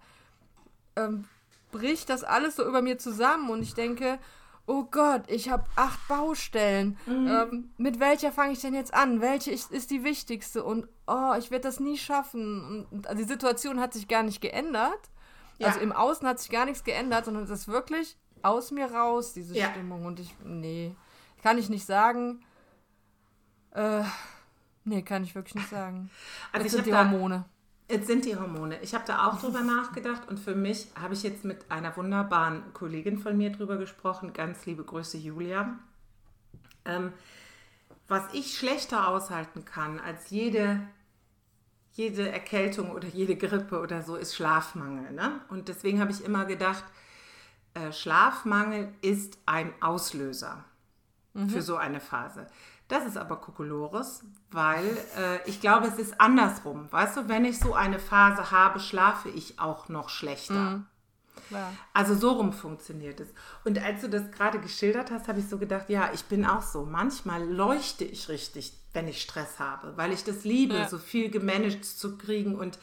ähm, 0.96 1.24
bricht 1.70 2.08
das 2.08 2.24
alles 2.24 2.56
so 2.56 2.66
über 2.66 2.82
mir 2.82 2.98
zusammen 2.98 3.50
und 3.50 3.62
ich 3.62 3.74
denke, 3.74 4.18
oh 4.68 4.84
Gott, 4.84 5.22
ich 5.28 5.48
habe 5.48 5.64
acht 5.74 6.06
Baustellen. 6.08 6.98
Mhm. 7.06 7.26
Ähm, 7.26 7.70
mit 7.78 7.98
welcher 8.00 8.30
fange 8.30 8.52
ich 8.52 8.60
denn 8.60 8.74
jetzt 8.74 8.94
an? 8.94 9.20
Welche 9.20 9.50
ist, 9.50 9.72
ist 9.72 9.90
die 9.90 10.04
wichtigste? 10.04 10.62
Und 10.62 10.86
oh, 11.06 11.34
ich 11.38 11.50
werde 11.50 11.62
das 11.62 11.80
nie 11.80 11.96
schaffen. 11.96 12.86
Und, 12.90 13.06
also 13.06 13.20
die 13.20 13.28
Situation 13.28 13.80
hat 13.80 13.94
sich 13.94 14.06
gar 14.06 14.22
nicht 14.22 14.40
geändert. 14.40 15.10
Ja. 15.58 15.68
Also 15.68 15.80
im 15.80 15.90
Außen 15.90 16.28
hat 16.28 16.38
sich 16.38 16.50
gar 16.50 16.66
nichts 16.66 16.84
geändert, 16.84 17.24
sondern 17.24 17.44
es 17.44 17.50
ist 17.50 17.66
wirklich 17.66 18.16
aus 18.42 18.70
mir 18.70 18.92
raus, 18.92 19.32
diese 19.32 19.56
ja. 19.56 19.70
Stimmung. 19.70 20.04
Und 20.04 20.20
ich, 20.20 20.34
nee, 20.44 20.94
kann 21.42 21.58
ich 21.58 21.70
nicht 21.70 21.86
sagen. 21.86 22.44
Äh, 23.72 24.02
nee, 24.84 25.02
kann 25.02 25.24
ich 25.24 25.34
wirklich 25.34 25.54
nicht 25.54 25.70
sagen. 25.70 26.10
Also 26.52 26.64
jetzt 26.64 26.74
sind 26.74 26.86
die 26.86 26.94
Hormone. 26.94 27.46
Jetzt 27.90 28.06
sind 28.06 28.26
die 28.26 28.36
Hormone. 28.36 28.78
Ich 28.82 28.94
habe 28.94 29.04
da 29.06 29.26
auch 29.26 29.40
drüber 29.40 29.62
nachgedacht 29.62 30.28
und 30.28 30.38
für 30.38 30.54
mich 30.54 30.88
habe 31.00 31.14
ich 31.14 31.22
jetzt 31.22 31.44
mit 31.44 31.70
einer 31.70 31.96
wunderbaren 31.96 32.74
Kollegin 32.74 33.18
von 33.18 33.36
mir 33.36 33.50
drüber 33.50 33.78
gesprochen. 33.78 34.34
Ganz 34.34 34.66
liebe 34.66 34.84
Grüße, 34.84 35.16
Julia. 35.16 35.78
Ähm, 36.84 37.14
was 38.06 38.22
ich 38.34 38.58
schlechter 38.58 39.08
aushalten 39.08 39.64
kann 39.64 40.00
als 40.00 40.28
jede, 40.28 40.80
jede 41.92 42.30
Erkältung 42.30 42.90
oder 42.90 43.08
jede 43.08 43.36
Grippe 43.36 43.80
oder 43.80 44.02
so, 44.02 44.16
ist 44.16 44.34
Schlafmangel. 44.34 45.12
Ne? 45.12 45.40
Und 45.48 45.68
deswegen 45.68 46.00
habe 46.00 46.12
ich 46.12 46.22
immer 46.22 46.44
gedacht, 46.44 46.84
äh, 47.72 47.90
Schlafmangel 47.92 48.92
ist 49.00 49.38
ein 49.46 49.72
Auslöser 49.80 50.62
mhm. 51.32 51.48
für 51.48 51.62
so 51.62 51.76
eine 51.76 52.00
Phase. 52.00 52.48
Das 52.88 53.04
ist 53.04 53.18
aber 53.18 53.36
Kokolores, 53.36 54.24
weil 54.50 54.86
äh, 55.16 55.46
ich 55.46 55.60
glaube, 55.60 55.88
es 55.88 55.98
ist 55.98 56.20
andersrum. 56.20 56.90
Weißt 56.90 57.18
du, 57.18 57.28
wenn 57.28 57.44
ich 57.44 57.58
so 57.58 57.74
eine 57.74 57.98
Phase 57.98 58.50
habe, 58.50 58.80
schlafe 58.80 59.28
ich 59.28 59.60
auch 59.60 59.90
noch 59.90 60.08
schlechter. 60.08 60.54
Mhm. 60.54 60.86
Also 61.92 62.14
so 62.14 62.32
rum 62.32 62.52
funktioniert 62.52 63.20
es. 63.20 63.28
Und 63.64 63.82
als 63.82 64.00
du 64.00 64.08
das 64.08 64.30
gerade 64.30 64.58
geschildert 64.58 65.10
hast, 65.10 65.28
habe 65.28 65.40
ich 65.40 65.48
so 65.48 65.58
gedacht, 65.58 65.88
ja, 65.88 66.10
ich 66.12 66.24
bin 66.24 66.44
auch 66.44 66.62
so. 66.62 66.84
Manchmal 66.84 67.44
leuchte 67.44 68.04
ich 68.04 68.28
richtig, 68.28 68.72
wenn 68.92 69.08
ich 69.08 69.22
Stress 69.22 69.58
habe, 69.58 69.96
weil 69.96 70.12
ich 70.12 70.24
das 70.24 70.44
liebe, 70.44 70.74
ja. 70.74 70.88
so 70.88 70.98
viel 70.98 71.30
gemanagt 71.30 71.84
zu 71.84 72.16
kriegen 72.16 72.56
und 72.56 72.78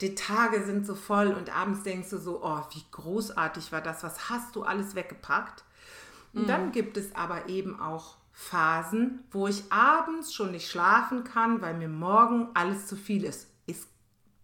die 0.00 0.14
Tage 0.14 0.64
sind 0.64 0.86
so 0.86 0.94
voll 0.94 1.28
und 1.28 1.54
abends 1.54 1.84
denkst 1.84 2.10
du 2.10 2.18
so, 2.18 2.42
oh, 2.42 2.62
wie 2.72 2.84
großartig 2.90 3.70
war 3.70 3.80
das, 3.80 4.02
was 4.02 4.28
hast 4.28 4.56
du 4.56 4.64
alles 4.64 4.94
weggepackt? 4.94 5.62
Und 6.34 6.42
mhm. 6.42 6.46
dann 6.48 6.72
gibt 6.72 6.96
es 6.96 7.14
aber 7.14 7.48
eben 7.48 7.78
auch 7.78 8.16
Phasen, 8.32 9.24
wo 9.30 9.46
ich 9.46 9.70
abends 9.70 10.34
schon 10.34 10.52
nicht 10.52 10.68
schlafen 10.68 11.24
kann, 11.24 11.60
weil 11.60 11.74
mir 11.74 11.88
morgen 11.88 12.48
alles 12.54 12.86
zu 12.86 12.96
viel 12.96 13.24
ist. 13.24 13.48
Ist 13.66 13.86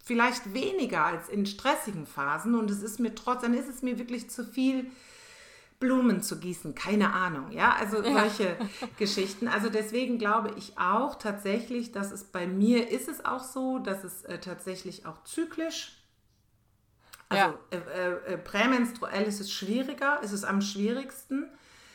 vielleicht 0.04 0.54
weniger 0.54 1.04
als 1.04 1.28
in 1.28 1.47
stressigen 1.47 2.07
Phasen 2.07 2.54
und 2.54 2.71
es 2.71 2.83
ist 2.83 3.00
mir 3.00 3.14
trotzdem, 3.14 3.54
ist 3.54 3.68
es 3.68 3.83
mir 3.83 3.99
wirklich 3.99 4.30
zu 4.30 4.45
viel, 4.45 4.90
Blumen 5.80 6.23
zu 6.23 6.40
gießen, 6.40 6.75
keine 6.75 7.12
Ahnung, 7.12 7.52
ja, 7.52 7.76
also 7.78 8.02
solche 8.02 8.45
ja. 8.59 8.88
Geschichten. 8.99 9.47
Also 9.47 9.68
deswegen 9.68 10.18
glaube 10.18 10.52
ich 10.57 10.76
auch 10.76 11.14
tatsächlich, 11.14 11.92
dass 11.92 12.11
es 12.11 12.25
bei 12.25 12.47
mir 12.49 12.90
ist 12.90 13.09
es 13.09 13.25
auch 13.25 13.45
so, 13.45 13.78
dass 13.78 14.02
es 14.02 14.25
äh, 14.25 14.38
tatsächlich 14.38 15.07
auch 15.07 15.23
zyklisch, 15.23 16.02
also 17.28 17.45
ja. 17.45 17.59
äh, 17.71 17.76
äh, 17.76 18.35
äh 18.35 18.38
prämenstruell 18.38 19.25
ist 19.25 19.40
es 19.40 19.52
schwieriger, 19.52 20.21
ist 20.23 20.33
es 20.33 20.45
am 20.45 20.62
schwierigsten. 20.62 21.47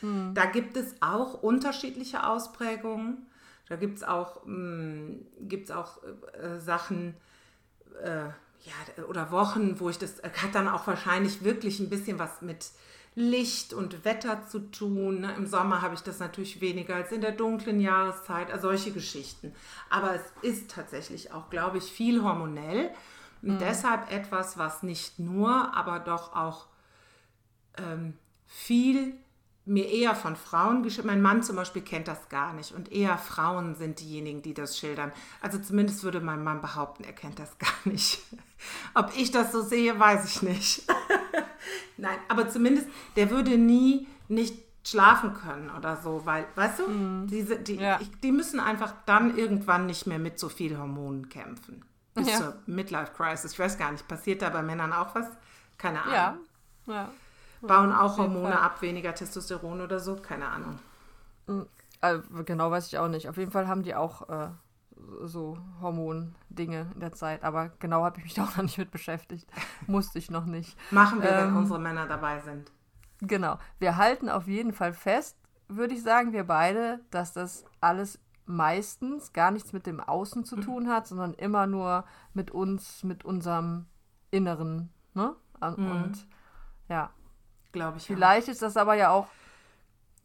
Hm. 0.03 0.33
Da 0.33 0.45
gibt 0.45 0.75
es 0.75 0.95
auch 1.01 1.41
unterschiedliche 1.41 2.27
Ausprägungen. 2.27 3.25
Da 3.69 3.77
gibt 3.77 3.97
es 3.97 4.03
auch, 4.03 4.45
mh, 4.45 5.15
gibt's 5.39 5.71
auch 5.71 6.03
äh, 6.03 6.59
Sachen 6.59 7.15
äh, 8.03 8.25
ja, 8.25 9.03
oder 9.07 9.31
Wochen, 9.31 9.79
wo 9.79 9.89
ich 9.89 9.97
das 9.97 10.21
hat 10.21 10.53
dann 10.53 10.67
auch 10.67 10.85
wahrscheinlich 10.87 11.43
wirklich 11.43 11.79
ein 11.79 11.89
bisschen 11.89 12.19
was 12.19 12.41
mit 12.41 12.71
Licht 13.15 13.73
und 13.73 14.03
Wetter 14.03 14.45
zu 14.47 14.59
tun. 14.71 15.21
Ne? 15.21 15.33
Im 15.37 15.47
Sommer 15.47 15.81
habe 15.81 15.95
ich 15.95 16.01
das 16.01 16.19
natürlich 16.19 16.59
weniger 16.59 16.95
als 16.95 17.11
in 17.11 17.21
der 17.21 17.31
dunklen 17.31 17.79
Jahreszeit, 17.79 18.51
also 18.51 18.69
solche 18.69 18.91
Geschichten. 18.91 19.53
Aber 19.89 20.15
es 20.15 20.21
ist 20.41 20.71
tatsächlich 20.71 21.31
auch, 21.31 21.49
glaube 21.49 21.77
ich, 21.77 21.85
viel 21.85 22.23
hormonell. 22.23 22.89
Und 23.41 23.55
mhm. 23.55 23.59
deshalb 23.59 24.11
etwas, 24.11 24.57
was 24.57 24.83
nicht 24.83 25.19
nur, 25.19 25.75
aber 25.75 25.99
doch 25.99 26.35
auch 26.35 26.67
ähm, 27.77 28.17
viel 28.45 29.13
mir 29.65 29.89
eher 29.89 30.13
von 30.13 30.35
Frauen 30.35 30.83
geschildert. 30.83 31.13
Mein 31.13 31.21
Mann 31.21 31.43
zum 31.43 31.55
Beispiel 31.55 31.81
kennt 31.81 32.07
das 32.07 32.29
gar 32.29 32.53
nicht 32.53 32.73
und 32.73 32.91
eher 32.91 33.17
Frauen 33.17 33.75
sind 33.75 34.01
diejenigen, 34.01 34.41
die 34.41 34.53
das 34.53 34.77
schildern. 34.77 35.11
Also 35.41 35.57
zumindest 35.57 36.03
würde 36.03 36.19
mein 36.19 36.43
Mann 36.43 36.61
behaupten, 36.61 37.03
er 37.03 37.13
kennt 37.13 37.39
das 37.39 37.57
gar 37.57 37.69
nicht. 37.85 38.19
Ob 38.93 39.11
ich 39.15 39.31
das 39.31 39.51
so 39.51 39.61
sehe, 39.61 39.97
weiß 39.97 40.25
ich 40.25 40.41
nicht. 40.41 40.83
Nein, 41.97 42.17
aber 42.27 42.49
zumindest, 42.49 42.87
der 43.15 43.29
würde 43.29 43.57
nie 43.57 44.07
nicht 44.27 44.57
schlafen 44.85 45.33
können 45.33 45.69
oder 45.69 45.95
so, 45.95 46.25
weil, 46.25 46.45
weißt 46.55 46.79
du, 46.79 46.87
mm. 46.89 47.27
diese, 47.27 47.57
die, 47.57 47.75
ja. 47.75 48.01
ich, 48.01 48.09
die 48.19 48.33
müssen 48.33 48.59
einfach 48.59 48.93
dann 49.05 49.37
irgendwann 49.37 49.85
nicht 49.85 50.07
mehr 50.07 50.19
mit 50.19 50.39
so 50.39 50.49
viel 50.49 50.77
Hormonen 50.77 51.29
kämpfen. 51.29 51.85
Bis 52.15 52.29
ja. 52.29 52.37
zur 52.37 52.55
Midlife 52.65 53.13
Crisis. 53.15 53.53
Ich 53.53 53.59
weiß 53.59 53.77
gar 53.77 53.91
nicht, 53.91 54.07
passiert 54.07 54.41
da 54.41 54.49
bei 54.49 54.61
Männern 54.61 54.91
auch 54.91 55.15
was? 55.15 55.27
Keine 55.77 56.01
Ahnung. 56.01 56.13
Ja, 56.85 56.93
ja 56.93 57.09
bauen 57.67 57.91
auch 57.91 58.17
Hormone 58.17 58.59
ab, 58.59 58.81
weniger 58.81 59.15
Testosteron 59.15 59.81
oder 59.81 59.99
so, 59.99 60.15
keine 60.15 60.47
Ahnung. 60.47 60.79
Also, 62.01 62.23
genau 62.43 62.71
weiß 62.71 62.87
ich 62.87 62.97
auch 62.97 63.07
nicht. 63.07 63.29
Auf 63.29 63.37
jeden 63.37 63.51
Fall 63.51 63.67
haben 63.67 63.83
die 63.83 63.95
auch 63.95 64.29
äh, 64.29 64.49
so 65.23 65.57
Hormondinge 65.81 66.87
in 66.93 66.99
der 66.99 67.13
Zeit, 67.13 67.43
aber 67.43 67.69
genau 67.79 68.03
habe 68.03 68.19
ich 68.19 68.25
mich 68.25 68.41
auch 68.41 68.55
noch 68.55 68.63
nicht 68.63 68.77
mit 68.77 68.91
beschäftigt. 68.91 69.49
Musste 69.87 70.19
ich 70.19 70.29
noch 70.29 70.45
nicht. 70.45 70.77
Machen 70.91 71.21
wir, 71.21 71.29
ähm, 71.29 71.47
wenn 71.47 71.57
unsere 71.57 71.79
Männer 71.79 72.07
dabei 72.07 72.39
sind. 72.41 72.71
Genau. 73.21 73.57
Wir 73.79 73.97
halten 73.97 74.29
auf 74.29 74.47
jeden 74.47 74.73
Fall 74.73 74.93
fest, 74.93 75.37
würde 75.67 75.93
ich 75.93 76.03
sagen, 76.03 76.33
wir 76.33 76.43
beide, 76.43 76.99
dass 77.09 77.33
das 77.33 77.65
alles 77.79 78.19
meistens 78.45 79.31
gar 79.31 79.51
nichts 79.51 79.71
mit 79.71 79.85
dem 79.85 80.01
Außen 80.01 80.43
zu 80.43 80.57
mhm. 80.57 80.61
tun 80.61 80.89
hat, 80.89 81.07
sondern 81.07 81.33
immer 81.33 81.67
nur 81.67 82.03
mit 82.33 82.51
uns, 82.51 83.03
mit 83.03 83.23
unserem 83.23 83.85
Inneren. 84.31 84.91
Ne? 85.13 85.35
Und 85.61 85.77
mhm. 85.77 86.13
ja, 86.89 87.11
Glaube 87.73 87.97
ich. 87.97 88.07
Vielleicht 88.07 88.47
auch. 88.47 88.51
ist 88.53 88.61
das 88.61 88.77
aber 88.77 88.93
ja 88.93 89.11
auch 89.11 89.27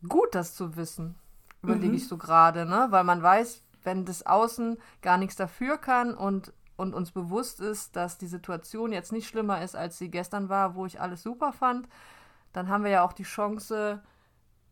gut, 0.09 0.35
das 0.35 0.55
zu 0.55 0.77
wissen. 0.77 1.17
Überlege 1.63 1.89
mhm. 1.89 1.95
ich 1.95 2.07
so 2.07 2.17
gerade, 2.17 2.65
ne? 2.65 2.87
Weil 2.91 3.03
man 3.03 3.21
weiß, 3.21 3.65
wenn 3.83 4.05
das 4.05 4.25
Außen 4.25 4.79
gar 5.03 5.19
nichts 5.19 5.35
dafür 5.35 5.79
kann 5.79 6.15
und, 6.15 6.53
und 6.77 6.95
uns 6.95 7.11
bewusst 7.11 7.61
ist, 7.61 7.97
dass 7.97 8.19
die 8.19 8.27
Situation 8.27 8.93
jetzt 8.93 9.11
nicht 9.11 9.27
schlimmer 9.27 9.63
ist, 9.63 9.75
als 9.75 9.99
sie 9.99 10.11
gestern 10.11 10.49
war, 10.49 10.77
wo 10.77 10.87
ich 10.87 11.01
alles 11.01 11.23
super 11.23 11.53
fand, 11.53 11.89
dann 12.53 12.69
haben 12.69 12.85
wir 12.85 12.91
ja 12.91 13.05
auch 13.05 13.13
die 13.13 13.25
Chance, 13.25 14.01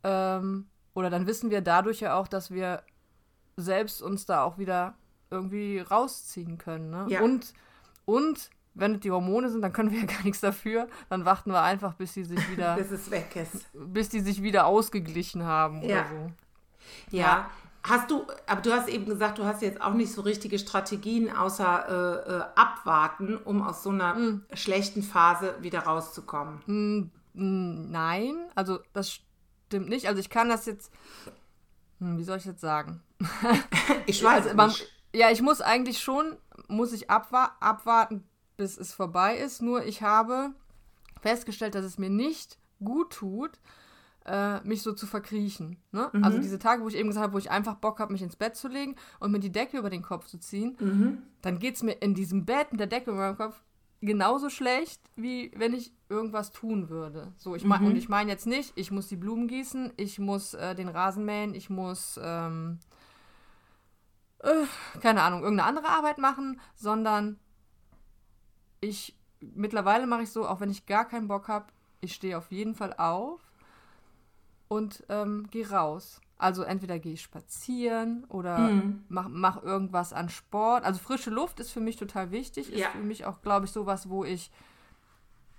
ähm, 0.05 0.67
oder 0.95 1.11
dann 1.11 1.27
wissen 1.27 1.51
wir 1.51 1.63
dadurch 1.63 2.01
ja 2.01 2.17
auch, 2.17 2.29
dass 2.29 2.51
wir 2.51 2.83
selbst 3.57 4.03
uns 4.03 4.27
da 4.27 4.45
auch 4.45 4.59
wieder 4.59 4.95
irgendwie 5.31 5.81
rausziehen 5.81 6.59
können. 6.59 6.91
Ne? 6.91 7.07
Ja. 7.09 7.23
Und, 7.23 7.53
und 8.05 8.51
wenn 8.79 8.95
es 8.95 9.01
die 9.01 9.11
Hormone 9.11 9.49
sind, 9.51 9.63
dann 9.63 9.73
können 9.73 9.91
wir 9.91 10.01
ja 10.01 10.07
gar 10.07 10.23
nichts 10.23 10.41
dafür. 10.41 10.87
Dann 11.09 11.25
warten 11.25 11.51
wir 11.51 11.63
einfach, 11.63 11.95
bis 11.95 12.15
sie 12.15 12.25
sich 12.25 12.51
wieder, 12.51 12.75
Bis 12.79 12.91
es 12.91 13.11
weg 13.11 13.35
ist. 13.37 13.67
bis 13.73 14.09
die 14.11 14.21
sich 14.21 14.43
wieder 14.43 14.67
ausgeglichen 14.67 15.45
haben 15.45 15.83
Ja. 15.83 16.01
oder 16.03 16.07
so. 16.09 16.31
Ja. 17.17 17.23
Ja. 17.27 17.51
Hast 17.89 18.11
du, 18.11 18.27
aber 18.49 18.61
du 18.63 18.73
hast 18.73 18.89
eben 18.89 19.07
gesagt, 19.07 19.39
du 19.39 19.45
hast 19.45 19.63
jetzt 19.63 19.81
auch 19.81 19.95
nicht 19.95 20.13
so 20.13 20.21
richtige 20.23 20.59
Strategien 20.59 21.31
außer 21.35 22.25
äh, 22.27 22.33
äh, 22.33 22.41
abwarten, 22.57 23.37
um 23.37 23.63
aus 23.63 23.83
so 23.85 23.91
einer 23.91 24.15
Hm. 24.17 24.45
schlechten 24.55 25.03
Phase 25.05 25.55
wieder 25.61 25.81
rauszukommen. 25.81 26.61
Mm, 26.67 27.11
mm, 27.35 27.91
Nein, 27.93 28.35
also 28.57 28.81
das 28.93 29.21
stimmt 29.69 29.89
nicht. 29.89 30.09
Also 30.09 30.19
ich 30.19 30.31
kann 30.31 30.49
das 30.49 30.67
jetzt, 30.67 30.91
hm, 32.01 32.19
wie 32.19 32.25
soll 32.25 32.39
ich 32.39 32.45
jetzt 32.45 32.61
sagen? 32.61 33.03
Ich 34.07 34.23
weiß 34.23 34.47
also 34.47 34.57
man, 34.57 34.69
nicht. 34.69 34.87
ja, 35.15 35.31
ich 35.31 35.41
muss 35.41 35.61
eigentlich 35.61 36.01
schon, 36.01 36.37
muss 36.69 36.93
ich 36.93 37.09
abwa 37.09 37.53
abwarten, 37.61 38.25
bis 38.57 38.77
es 38.79 38.93
vorbei 38.93 39.37
ist. 39.37 39.63
Nur 39.63 39.85
ich 39.85 40.03
habe 40.03 40.51
festgestellt, 41.21 41.75
dass 41.75 41.85
es 41.85 41.99
mir 41.99 42.11
nicht 42.11 42.59
gut 42.85 43.13
tut, 43.13 43.59
äh, 44.27 44.61
mich 44.63 44.83
so 44.83 44.93
zu 44.93 45.07
verkriechen. 45.07 45.77
Ne? 45.93 46.11
Mhm. 46.13 46.25
Also 46.25 46.39
diese 46.39 46.59
Tage, 46.59 46.83
wo 46.83 46.89
ich 46.89 46.97
eben 46.97 47.09
gesagt 47.09 47.25
habe, 47.25 47.33
wo 47.35 47.39
ich 47.39 47.51
einfach 47.51 47.77
Bock 47.77 48.01
habe, 48.01 48.13
mich 48.13 48.23
ins 48.23 48.37
Bett 48.37 48.57
zu 48.57 48.69
legen 48.69 48.97
und 49.21 49.31
mir 49.31 49.39
die 49.41 49.53
Decke 49.53 49.79
über 49.79 49.91
den 49.91 50.03
Kopf 50.03 50.27
zu 50.27 50.39
ziehen, 50.39 50.77
Mhm. 50.81 51.23
dann 51.43 51.59
geht 51.59 51.77
es 51.77 51.83
mir 51.83 51.93
in 52.03 52.15
diesem 52.15 52.45
Bett 52.45 52.73
mit 52.73 52.81
der 52.81 52.87
Decke 52.89 53.11
über 53.13 53.21
meinem 53.21 53.37
Kopf 53.37 53.63
genauso 54.03 54.51
schlecht, 54.51 55.01
wie 55.17 55.51
wenn 55.57 55.73
ich 55.73 55.93
irgendwas 56.09 56.53
tun 56.53 56.89
würde. 56.91 57.33
So, 57.39 57.55
ich 57.55 57.65
mein, 57.65 57.81
Mhm. 57.83 57.87
Und 57.89 57.97
ich 57.97 58.09
meine 58.09 58.31
jetzt 58.31 58.47
nicht, 58.47 58.73
ich 58.75 58.91
muss 58.91 59.09
die 59.09 59.17
Blumen 59.17 59.49
gießen, 59.49 59.93
ich 59.97 60.19
muss 60.19 60.55
äh, 60.55 60.75
den 60.75 60.89
Rasen 60.89 61.25
mähen, 61.25 61.55
ich 61.55 61.71
muss, 61.71 62.19
ähm, 62.23 62.79
äh, 64.41 64.65
keine 65.01 65.23
Ahnung, 65.23 65.43
irgendeine 65.43 65.69
andere 65.69 65.89
Arbeit 65.89 66.19
machen, 66.19 66.61
sondern 66.75 67.39
ich, 68.81 69.15
mittlerweile 69.41 70.07
mache 70.07 70.23
ich 70.23 70.31
so, 70.31 70.47
auch 70.47 70.61
wenn 70.61 70.71
ich 70.71 70.87
gar 70.87 71.05
keinen 71.07 71.29
Bock 71.29 71.49
habe, 71.49 71.67
ich 72.01 72.15
stehe 72.15 72.37
auf 72.39 72.51
jeden 72.51 72.75
Fall 72.75 72.95
auf 72.95 73.41
und 74.69 75.05
ähm, 75.09 75.49
gehe 75.51 75.69
raus. 75.71 76.21
Also 76.39 76.63
entweder 76.65 76.99
gehe 76.99 77.15
ich 77.15 77.23
spazieren 77.23 78.25
oder 78.29 78.59
Mhm. 78.59 79.05
mach, 79.09 79.29
mach 79.31 79.63
irgendwas 79.63 80.13
an 80.13 80.29
Sport. 80.29 80.85
Also 80.85 81.01
frische 81.01 81.31
Luft 81.31 81.61
ist 81.61 81.71
für 81.71 81.81
mich 81.81 81.97
total 81.97 82.31
wichtig. 82.31 82.71
Ist 82.71 82.81
Ja. 82.81 82.91
für 82.91 82.99
mich 82.99 83.25
auch, 83.25 83.41
glaube 83.41 83.65
ich, 83.67 83.73
sowas, 83.73 84.09
wo 84.11 84.25
ich. 84.25 84.51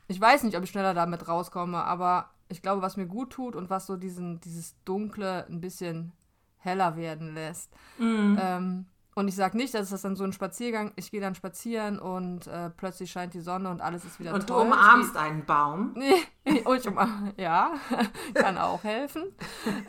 Ich 0.08 0.22
weiß 0.22 0.44
nicht, 0.44 0.56
ob 0.56 0.64
ich 0.64 0.70
schneller 0.70 0.94
damit 0.94 1.28
rauskomme, 1.28 1.84
aber 1.84 2.30
ich 2.48 2.62
glaube, 2.62 2.82
was 2.82 2.96
mir 2.96 3.08
gut 3.08 3.32
tut 3.32 3.56
und 3.56 3.70
was 3.70 3.88
so 3.88 3.98
diesen, 3.98 4.40
dieses 4.42 4.76
Dunkle 4.86 5.46
ein 5.48 5.60
bisschen 5.60 6.14
heller 6.60 6.96
werden 6.96 7.34
lässt. 7.34 7.74
Mhm. 7.98 8.38
Ähm, 8.40 8.86
und 9.18 9.28
ich 9.28 9.36
sage 9.36 9.58
nicht, 9.58 9.74
dass 9.74 9.90
das 9.90 10.04
dann 10.04 10.16
so 10.16 10.24
ein 10.24 10.32
Spaziergang, 10.32 10.92
ich 10.96 11.10
gehe 11.10 11.20
dann 11.20 11.34
spazieren 11.34 11.98
und 11.98 12.46
äh, 12.46 12.70
plötzlich 12.70 13.10
scheint 13.12 13.34
die 13.34 13.40
Sonne 13.42 13.72
und 13.72 13.82
alles 13.82 14.06
ist 14.06 14.20
wieder 14.20 14.32
Und 14.32 14.44
du 14.44 14.54
toll. 14.54 14.68
Ich 14.68 14.72
umarmst 14.72 15.18
einen 15.18 15.44
Baum. 15.44 15.96
Nee, 16.46 16.62
und 16.64 16.78
ich 16.78 16.88
umarm, 16.88 17.34
ja, 17.38 17.72
kann 18.36 18.60
auch 18.60 18.84
helfen. 18.84 19.24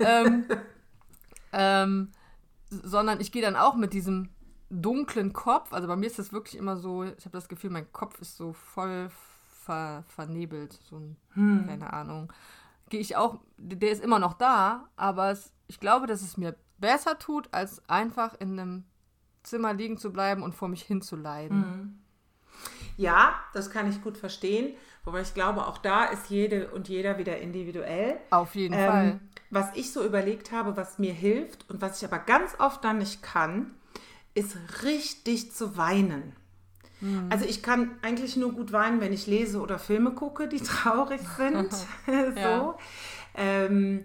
ähm, 0.01 0.47
ähm, 1.53 2.11
sondern 2.71 3.21
ich 3.21 3.31
gehe 3.31 3.43
dann 3.43 3.55
auch 3.55 3.75
mit 3.75 3.93
diesem 3.93 4.31
dunklen 4.71 5.35
Kopf, 5.35 5.75
also 5.75 5.87
bei 5.89 5.97
mir 5.97 6.07
ist 6.07 6.19
das 6.19 6.33
wirklich 6.33 6.57
immer 6.57 6.79
so, 6.79 7.05
ich 7.05 7.27
habe 7.27 7.33
das 7.37 7.51
Gefühl, 7.51 7.69
mein 7.69 7.93
Kopf 7.93 8.19
ist 8.23 8.39
so 8.39 8.55
voll 8.55 9.11
ver, 9.65 10.05
vernebelt, 10.09 10.73
so 10.89 10.97
ein, 10.97 11.17
Hm. 11.35 11.67
keine 11.67 11.93
Ahnung. 11.93 12.33
Gehe 12.89 13.01
ich 13.01 13.15
auch, 13.17 13.41
der 13.59 13.91
ist 13.91 14.03
immer 14.03 14.19
noch 14.21 14.33
da, 14.33 14.89
aber 14.97 15.31
es, 15.33 15.53
ich 15.67 15.81
glaube, 15.81 16.07
dass 16.07 16.23
es 16.23 16.39
mir 16.39 16.57
besser 16.79 17.19
tut, 17.19 17.51
als 17.53 17.87
einfach 17.91 18.35
in 18.41 18.59
einem 18.59 18.85
Zimmer 19.43 19.75
liegen 19.75 19.99
zu 19.99 20.13
bleiben 20.13 20.43
und 20.43 20.55
vor 20.55 20.69
mich 20.69 20.83
hinzuleiden. 20.83 21.63
Hm. 21.63 21.99
Ja, 22.97 23.35
das 23.55 23.71
kann 23.71 23.89
ich 23.89 24.03
gut 24.03 24.19
verstehen. 24.19 24.75
Wobei 25.05 25.23
ich 25.23 25.33
glaube, 25.33 25.67
auch 25.67 25.79
da 25.79 26.05
ist 26.05 26.29
jede 26.29 26.69
und 26.69 26.89
jeder 26.89 27.17
wieder 27.17 27.39
individuell. 27.39 28.19
Auf 28.31 28.55
jeden 28.55 28.75
Fall. 28.75 29.07
Ähm, 29.07 29.21
was 29.51 29.69
ich 29.75 29.93
so 29.93 30.05
überlegt 30.05 30.53
habe, 30.53 30.77
was 30.77 30.99
mir 30.99 31.15
hilft 31.15 31.71
und 31.71 31.81
was 31.81 32.03
ich 32.03 32.09
aber 32.09 32.19
ganz 32.19 32.57
oft 32.59 32.85
dann 32.85 32.99
nicht 32.99 33.23
kann, 33.23 33.73
ist 34.35 34.57
richtig 34.83 35.53
zu 35.53 35.77
weinen. 35.77 36.35
Hm. 37.01 37.29
Also 37.31 37.45
ich 37.45 37.63
kann 37.63 37.93
eigentlich 38.03 38.37
nur 38.37 38.53
gut 38.53 38.73
weinen, 38.73 39.01
wenn 39.01 39.13
ich 39.13 39.27
lese 39.27 39.61
oder 39.61 39.79
Filme 39.79 40.13
gucke, 40.13 40.49
die 40.49 40.61
traurig 40.63 41.21
sind. 41.37 41.73
so. 42.07 42.13
Ja. 42.15 42.77
Ähm, 43.35 44.05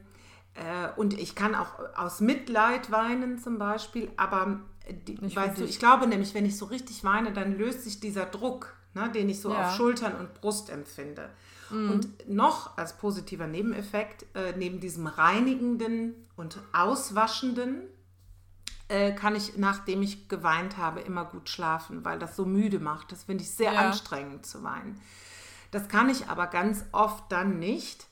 äh, 0.54 0.90
und 0.96 1.20
ich 1.20 1.36
kann 1.36 1.56
auch 1.56 1.80
aus 1.96 2.22
Mitleid 2.22 2.92
weinen 2.92 3.40
zum 3.40 3.58
Beispiel, 3.58 4.12
aber 4.18 4.60
die, 4.90 5.16
Nicht 5.16 5.36
weißt 5.36 5.60
du, 5.60 5.66
ich 5.66 5.80
glaube 5.80 6.08
nämlich, 6.08 6.34
wenn 6.34 6.46
ich 6.46 6.58
so 6.58 6.66
richtig 6.66 7.04
weine, 7.04 7.32
dann 7.34 7.58
löst 7.58 7.84
sich 7.84 8.00
dieser 8.00 8.26
Druck, 8.26 8.76
ne, 8.94 9.10
den 9.12 9.30
ich 9.30 9.40
so 9.42 9.52
Ja. 9.52 9.62
auf 9.70 9.76
Schultern 9.76 10.16
und 10.16 10.34
Brust 10.34 10.70
empfinde. 10.70 11.30
Und 11.70 12.30
noch 12.30 12.78
als 12.78 12.98
positiver 12.98 13.48
Nebeneffekt, 13.48 14.26
äh, 14.36 14.54
neben 14.56 14.80
diesem 14.80 15.08
reinigenden 15.08 16.14
und 16.36 16.60
auswaschenden, 16.72 17.82
äh, 18.90 19.14
kann 19.14 19.36
ich, 19.36 19.58
nachdem 19.58 20.04
ich 20.04 20.30
geweint 20.30 20.78
habe, 20.78 21.00
immer 21.02 21.26
gut 21.26 21.50
schlafen, 21.50 22.06
weil 22.06 22.20
das 22.20 22.36
so 22.36 22.46
müde 22.46 22.80
macht. 22.80 23.12
Das 23.12 23.24
finde 23.24 23.44
ich 23.44 23.50
sehr 23.50 23.74
Ja. 23.74 23.80
anstrengend 23.88 24.46
zu 24.46 24.62
weinen. 24.62 25.00
Das 25.72 25.88
kann 25.88 26.10
ich 26.10 26.28
aber 26.28 26.46
ganz 26.46 26.86
oft 26.92 27.32
dann 27.32 27.58
nicht, 27.58 28.06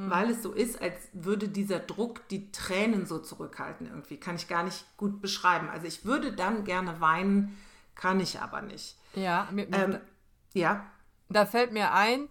weil 0.00 0.30
es 0.30 0.42
so 0.42 0.52
ist, 0.52 0.80
als 0.80 0.94
würde 1.12 1.48
dieser 1.48 1.80
Druck 1.80 2.26
die 2.28 2.52
Tränen 2.52 3.04
so 3.06 3.18
zurückhalten 3.18 3.86
irgendwie. 3.86 4.16
Kann 4.18 4.36
ich 4.36 4.46
gar 4.48 4.62
nicht 4.62 4.84
gut 4.96 5.20
beschreiben. 5.20 5.68
Also 5.68 5.86
ich 5.86 6.04
würde 6.04 6.32
dann 6.32 6.64
gerne 6.64 7.00
weinen, 7.00 7.58
kann 7.94 8.20
ich 8.20 8.40
aber 8.40 8.62
nicht. 8.62 8.96
Ja, 9.14 9.48
mir, 9.50 9.66
Ähm, 9.72 9.98
ja, 10.54 10.86
Da 11.28 11.46
fällt 11.46 11.72
mir 11.72 11.92
ein, 11.92 12.28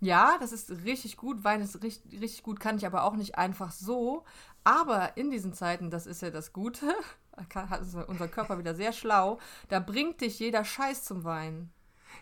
ja, 0.00 0.36
das 0.40 0.50
ist 0.52 0.70
richtig 0.84 1.16
gut, 1.16 1.44
Wein 1.44 1.60
ist 1.60 1.82
richtig, 1.82 2.20
richtig 2.20 2.42
gut, 2.42 2.58
kann 2.58 2.76
ich 2.76 2.86
aber 2.86 3.04
auch 3.04 3.14
nicht 3.14 3.36
einfach 3.38 3.70
so. 3.70 4.24
Aber 4.64 5.16
in 5.16 5.30
diesen 5.30 5.52
Zeiten, 5.52 5.90
das 5.90 6.06
ist 6.06 6.22
ja 6.22 6.30
das 6.30 6.52
Gute, 6.52 6.94
kann- 7.48 7.70
hat 7.70 7.82
ist 7.82 7.94
unser 7.94 8.28
Körper 8.28 8.58
wieder 8.58 8.74
sehr 8.74 8.92
schlau, 8.92 9.38
da 9.68 9.78
bringt 9.78 10.20
dich 10.20 10.38
jeder 10.38 10.64
Scheiß 10.64 11.04
zum 11.04 11.24
Weinen. 11.24 11.70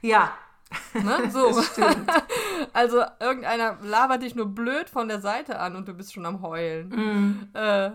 ja, 0.02 0.32
Ne? 0.94 1.28
So. 1.32 1.50
also 2.72 3.02
irgendeiner 3.20 3.78
labert 3.82 4.22
dich 4.22 4.34
nur 4.34 4.46
blöd 4.46 4.88
von 4.90 5.08
der 5.08 5.20
Seite 5.20 5.58
an 5.58 5.76
und 5.76 5.88
du 5.88 5.94
bist 5.94 6.12
schon 6.12 6.26
am 6.26 6.42
Heulen. 6.42 7.50
Äh, 7.54 7.90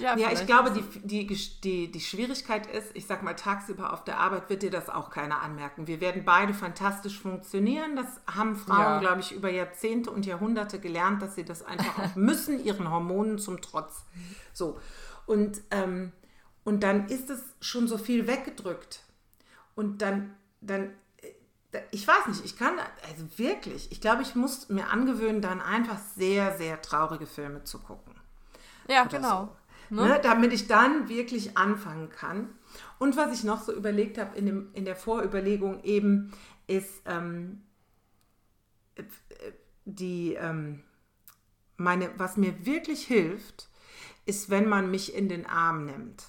ja, 0.00 0.16
Ja, 0.16 0.32
ich 0.32 0.44
glaube, 0.46 0.72
die, 0.72 0.82
die, 1.06 1.26
die, 1.62 1.92
die 1.92 2.00
Schwierigkeit 2.00 2.66
ist, 2.66 2.90
ich 2.94 3.06
sag 3.06 3.22
mal, 3.22 3.34
tagsüber 3.34 3.92
auf 3.92 4.02
der 4.04 4.18
Arbeit 4.18 4.50
wird 4.50 4.62
dir 4.62 4.70
das 4.70 4.88
auch 4.88 5.10
keiner 5.10 5.42
anmerken. 5.42 5.86
Wir 5.86 6.00
werden 6.00 6.24
beide 6.24 6.54
fantastisch 6.54 7.20
funktionieren. 7.20 7.94
Das 7.94 8.06
haben 8.34 8.56
Frauen, 8.56 8.80
Ja. 8.80 8.98
glaube 9.00 9.20
ich, 9.20 9.32
über 9.32 9.48
Jahrzehnte 9.50 10.10
und 10.10 10.26
Jahrhunderte 10.26 10.80
gelernt, 10.80 11.22
dass 11.22 11.36
sie 11.36 11.44
das 11.44 11.62
einfach 11.64 11.98
auch 12.02 12.14
müssen, 12.16 12.64
ihren 12.64 12.90
Hormonen 12.90 13.38
zum 13.38 13.60
Trotz. 13.60 14.04
So. 14.52 14.80
Und, 15.26 15.60
ähm, 15.70 16.12
und 16.64 16.82
dann 16.82 17.06
ist 17.08 17.30
es 17.30 17.42
schon 17.60 17.86
so 17.86 17.96
viel 17.98 18.26
weggedrückt. 18.26 19.02
Und 19.76 20.02
dann, 20.02 20.34
dann, 20.60 20.90
da- 20.90 20.94
ich 21.90 22.06
weiß 22.06 22.26
nicht, 22.28 22.44
ich 22.44 22.56
kann, 22.56 22.74
also 23.08 23.26
wirklich, 23.38 23.90
ich 23.90 24.00
glaube, 24.00 24.22
ich 24.22 24.34
muss 24.34 24.68
mir 24.68 24.88
angewöhnen, 24.88 25.40
dann 25.40 25.60
einfach 25.60 25.98
sehr, 26.16 26.56
sehr 26.56 26.80
traurige 26.82 27.26
Filme 27.26 27.64
zu 27.64 27.78
gucken 27.78 28.14
Ja, 28.88 29.02
oder 29.02 29.16
genau. 29.16 29.40
so. 29.40 29.56
Ne? 29.88 30.18
damit 30.20 30.52
ich 30.52 30.66
dann 30.66 31.08
wirklich 31.08 31.56
anfangen 31.56 32.10
kann. 32.10 32.48
Und 32.98 33.16
was 33.16 33.32
ich 33.32 33.44
noch 33.44 33.62
so 33.62 33.72
überlegt 33.72 34.18
habe 34.18 34.36
in, 34.36 34.46
dem, 34.46 34.68
in 34.72 34.84
der 34.84 34.96
Vorüberlegung 34.96 35.84
eben, 35.84 36.32
ist 36.66 37.02
ähm, 37.06 37.62
äh, 38.96 39.04
die, 39.84 40.34
ähm, 40.34 40.82
meine, 41.76 42.10
was 42.18 42.36
mir 42.36 42.66
wirklich 42.66 43.06
hilft, 43.06 43.68
ist, 44.24 44.50
wenn 44.50 44.68
man 44.68 44.90
mich 44.90 45.14
in 45.14 45.28
den 45.28 45.46
Arm 45.46 45.84
nimmt. 45.84 46.24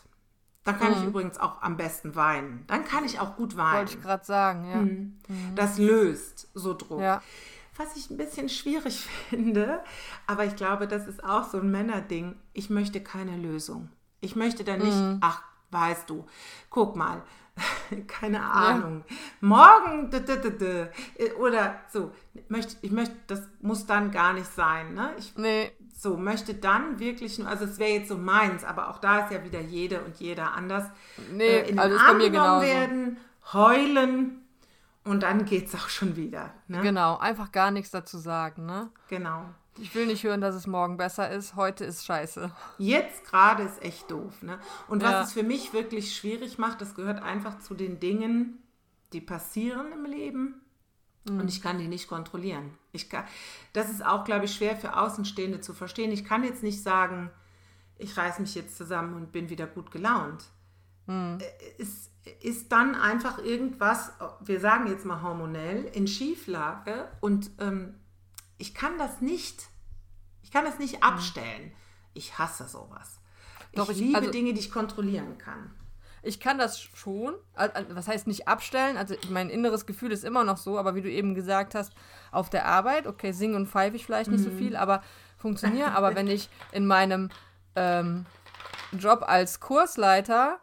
Dann 0.67 0.79
kann 0.79 0.93
ich 0.93 1.03
übrigens 1.03 1.37
auch 1.39 1.61
am 1.61 1.77
besten 1.77 2.15
weinen. 2.15 2.63
Dann 2.67 2.83
kann 2.85 3.05
ich 3.05 3.19
auch 3.19 3.35
gut 3.35 3.55
weinen. 3.57 3.71
Mhm. 3.71 3.77
Wollte 3.77 3.93
ich 3.95 4.01
gerade 4.01 4.25
sagen, 4.25 4.69
ja. 4.69 4.75
Mhm. 4.77 5.19
Das 5.55 5.77
löst 5.77 6.49
so 6.53 6.73
Druck. 6.73 6.99
Ja. 7.01 7.21
Was 7.77 7.95
ich 7.95 8.09
ein 8.09 8.17
bisschen 8.17 8.49
schwierig 8.49 9.07
finde, 9.29 9.81
aber 10.25 10.45
ich 10.45 10.55
glaube, 10.55 10.87
das 10.87 11.07
ist 11.07 11.23
auch 11.23 11.43
so 11.49 11.59
ein 11.59 11.71
Männerding. 11.71 12.35
Ich 12.53 12.69
möchte 12.69 13.01
keine 13.01 13.37
Lösung. 13.37 13.89
Ich 14.19 14.35
möchte 14.35 14.63
da 14.63 14.75
nicht, 14.77 14.95
Mhm. 14.97 15.19
ach, 15.21 15.41
weißt 15.71 16.09
du, 16.09 16.25
guck 16.69 16.95
mal, 16.95 17.21
keine 18.07 18.41
Ahnung, 18.43 19.03
morgen, 19.41 20.09
d 20.11 20.17
-d 20.17 20.41
-d 20.41 20.57
-d, 20.59 21.33
oder 21.35 21.75
so. 21.91 22.11
Möchte, 22.49 22.75
ich 22.81 22.91
möchte, 22.91 23.15
das 23.27 23.41
muss 23.61 23.85
dann 23.85 24.11
gar 24.11 24.33
nicht 24.33 24.47
sein. 24.53 24.93
Ne? 24.93 25.11
Ich 25.17 25.35
Nee, 25.37 25.71
so 25.97 26.15
möchte 26.15 26.53
dann 26.53 26.99
wirklich 26.99 27.39
nur, 27.39 27.47
also 27.47 27.65
es 27.65 27.79
wäre 27.79 27.89
jetzt 27.91 28.09
so 28.09 28.17
meins, 28.17 28.63
aber 28.63 28.89
auch 28.89 28.99
da 28.99 29.25
ist 29.25 29.31
ja 29.31 29.43
wieder 29.43 29.59
jede 29.59 30.01
und 30.03 30.17
jeder 30.17 30.53
anders. 30.53 30.85
Nee, 31.33 31.43
äh, 31.47 31.59
in 31.61 31.65
den 31.75 31.79
also 31.79 31.97
bei 31.97 32.03
Arm 32.03 32.19
genommen 32.19 32.61
werden, 32.61 33.17
heulen 33.51 34.43
Und 35.03 35.23
dann 35.23 35.45
geht's 35.45 35.73
auch 35.73 35.89
schon 35.89 36.15
wieder. 36.17 36.53
Ne? 36.67 36.81
Genau, 36.81 37.17
einfach 37.17 37.51
gar 37.51 37.71
nichts 37.71 37.91
dazu 37.91 38.17
sagen, 38.17 38.65
ne? 38.65 38.89
Genau. 39.07 39.45
Ich 39.79 39.95
will 39.95 40.05
nicht 40.05 40.23
hören, 40.23 40.41
dass 40.41 40.53
es 40.53 40.67
morgen 40.67 40.97
besser 40.97 41.31
ist. 41.31 41.55
Heute 41.55 41.85
ist 41.85 42.05
scheiße. 42.05 42.51
Jetzt 42.77 43.25
gerade 43.25 43.63
ist 43.63 43.81
echt 43.81 44.11
doof. 44.11 44.41
Ne? 44.43 44.59
Und 44.87 45.01
was 45.03 45.11
Ja. 45.11 45.21
es 45.21 45.33
für 45.33 45.43
mich 45.43 45.71
wirklich 45.71 46.15
schwierig 46.15 46.57
macht, 46.57 46.81
das 46.81 46.93
gehört 46.93 47.23
einfach 47.23 47.59
zu 47.59 47.73
den 47.73 47.99
Dingen, 47.99 48.61
die 49.13 49.21
passieren 49.21 49.91
im 49.93 50.05
Leben. 50.05 50.61
Und 51.29 51.49
ich 51.49 51.61
kann 51.61 51.77
die 51.77 51.87
nicht 51.87 52.07
kontrollieren. 52.07 52.71
Ich 52.93 53.09
kann, 53.09 53.25
das 53.73 53.89
ist 53.89 54.05
auch, 54.05 54.23
glaube 54.23 54.45
ich, 54.45 54.53
schwer 54.55 54.75
für 54.77 54.95
Außenstehende 54.97 55.59
zu 55.61 55.73
verstehen. 55.73 56.11
Ich 56.11 56.23
kann 56.23 56.43
jetzt 56.43 56.63
nicht 56.63 56.81
sagen, 56.81 57.29
ich 57.97 58.15
reiß 58.15 58.39
mich 58.39 58.55
jetzt 58.55 58.77
zusammen 58.77 59.13
und 59.15 59.31
bin 59.31 59.49
wieder 59.49 59.67
gut 59.67 59.91
gelaunt. 59.91 60.45
Äh, 61.07 61.37
Es 61.79 62.09
ist 62.41 62.71
dann 62.71 62.95
einfach 62.95 63.39
irgendwas, 63.39 64.11
wir 64.41 64.59
sagen 64.59 64.87
jetzt 64.87 65.05
mal 65.05 65.21
hormonell, 65.21 65.85
in 65.93 66.07
Schieflage 66.07 67.07
und 67.21 67.49
ähm, 67.59 67.95
ich 68.57 68.73
kann 68.73 68.97
das 68.97 69.21
nicht, 69.21 69.67
ich 70.43 70.51
kann 70.51 70.65
das 70.65 70.79
nicht 70.79 71.03
abstellen. 71.03 71.71
Ich 72.13 72.37
hasse 72.37 72.67
sowas. 72.67 73.19
Doch, 73.73 73.89
ich 73.89 73.97
ich- 73.97 74.05
liebe 74.07 74.17
also- 74.17 74.31
Dinge, 74.31 74.53
die 74.53 74.59
ich 74.59 74.71
kontrollieren 74.71 75.37
kann. 75.37 75.71
Ich 76.23 76.39
kann 76.39 76.57
das 76.57 76.79
schon, 76.81 77.35
was 77.89 78.07
heißt 78.07 78.27
nicht 78.27 78.47
abstellen, 78.47 78.97
also 78.97 79.15
mein 79.29 79.49
inneres 79.49 79.85
Gefühl 79.85 80.11
ist 80.11 80.23
immer 80.23 80.43
noch 80.43 80.57
so, 80.57 80.77
aber 80.77 80.95
wie 80.95 81.01
du 81.01 81.09
eben 81.09 81.35
gesagt 81.35 81.75
hast, 81.75 81.93
auf 82.31 82.49
der 82.49 82.65
Arbeit, 82.65 83.07
okay, 83.07 83.31
singe 83.31 83.55
und 83.55 83.67
pfeife 83.67 83.95
ich 83.95 84.05
vielleicht 84.05 84.31
nicht 84.31 84.43
so 84.43 84.49
viel, 84.57 84.75
aber 84.75 85.01
funktioniert, 85.37 85.89
aber 85.95 86.15
wenn 86.15 86.27
ich 86.27 86.49
in 86.71 86.85
meinem 86.87 87.29
ähm, 87.75 88.25
Job 88.97 89.23
als 89.27 89.59
Kursleiter, 89.59 90.59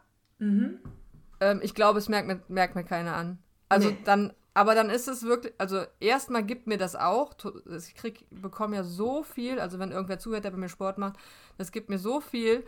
ähm, 1.39 1.59
ich 1.63 1.73
glaube, 1.73 1.99
es 1.99 2.09
merkt 2.09 2.27
mir, 2.27 2.41
merkt 2.47 2.75
mir 2.75 2.83
keiner 2.83 3.15
an. 3.15 3.39
Also 3.69 3.89
Nee. 3.89 3.97
dann, 4.03 4.33
aber 4.53 4.75
dann 4.75 4.89
ist 4.89 5.07
es 5.07 5.23
wirklich, 5.23 5.53
also 5.57 5.83
erstmal 5.99 6.43
gibt 6.43 6.67
mir 6.67 6.77
das 6.77 6.95
auch, 6.95 7.33
ich 7.87 7.95
krieg, 7.95 8.25
bekomme 8.29 8.75
ja 8.77 8.83
so 8.83 9.23
viel, 9.23 9.59
also 9.59 9.79
wenn 9.79 9.91
irgendwer 9.91 10.19
zuhört, 10.19 10.43
der 10.45 10.51
bei 10.51 10.57
mir 10.57 10.69
Sport 10.69 10.97
macht, 10.97 11.15
das 11.57 11.71
gibt 11.71 11.89
mir 11.89 11.97
so 11.99 12.21
viel, 12.21 12.65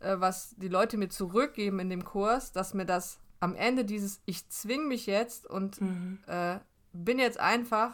äh, 0.00 0.16
was 0.18 0.54
die 0.56 0.68
Leute 0.68 0.96
mir 0.96 1.08
zurückgeben 1.08 1.78
in 1.78 1.88
dem 1.90 2.04
Kurs, 2.04 2.52
dass 2.52 2.74
mir 2.74 2.84
das 2.86 3.18
am 3.40 3.54
Ende 3.54 3.84
dieses, 3.84 4.20
ich 4.26 4.48
zwing 4.50 4.88
mich 4.88 5.06
jetzt 5.06 5.46
und 5.48 5.78
äh, 6.26 6.58
bin 6.92 7.18
jetzt 7.18 7.38
einfach, 7.40 7.92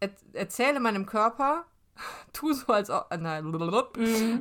er, 0.00 0.10
erzähle 0.34 0.78
meinem 0.80 1.06
Körper, 1.06 1.64
tu 2.32 2.52
so 2.52 2.72
als 2.72 2.90
ob, 2.90 3.06
äh, 3.10 3.16
nein, 3.16 3.44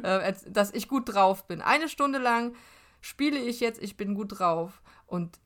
äh, 0.04 0.30
erz- 0.32 0.46
dass 0.50 0.72
ich 0.74 0.88
gut 0.88 1.14
drauf 1.14 1.48
bin. 1.48 1.62
Eine 1.62 1.90
Stunde 1.90 2.20
lang 2.20 2.56
spiele 3.02 3.40
ich 3.40 3.60
jetzt, 3.62 3.82
ich 3.82 3.98
bin 3.98 4.14
gut 4.14 4.38
drauf. 4.40 4.82
Und 5.08 5.40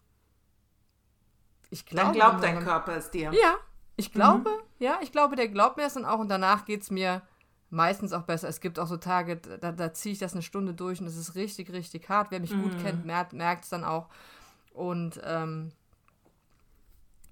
ich 1.70 1.86
glaube. 1.86 2.08
Dann 2.08 2.14
glaubt 2.14 2.44
dein 2.44 2.60
Körper 2.64 2.98
es 2.98 3.12
dir. 3.12 3.32
Ja, 3.34 3.56
ich 3.96 4.12
glaube, 4.12 4.50
ja, 4.80 5.00
ich 5.02 5.12
glaube, 5.12 5.36
der 5.36 5.48
glaubt 5.48 5.78
mir 5.78 5.84
das 5.84 5.94
dann 5.94 6.06
auch 6.06 6.20
und 6.20 6.28
danach 6.30 6.66
geht 6.66 6.82
es 6.82 6.92
mir 6.92 7.22
meistens 7.72 8.14
auch 8.14 8.24
besser. 8.24 8.48
Es 8.48 8.60
gibt 8.60 8.78
auch 8.78 8.88
so 8.88 8.98
Tage, 8.98 9.38
da, 9.38 9.72
da 9.72 9.94
ziehe 9.94 10.14
ich 10.14 10.20
das 10.20 10.34
eine 10.34 10.44
Stunde 10.44 10.74
durch 10.74 11.02
und 11.02 11.08
es 11.08 11.18
ist 11.18 11.36
richtig, 11.36 11.72
richtig 11.72 12.08
hart. 12.10 12.30
Wer 12.30 12.40
mich 12.40 12.52
gut 12.52 12.78
kennt, 12.84 13.06
merkt 13.06 13.64
es 13.64 13.70
dann 13.70 13.84
auch. 13.84 14.10
Und 14.74 15.20
ähm, 15.24 15.72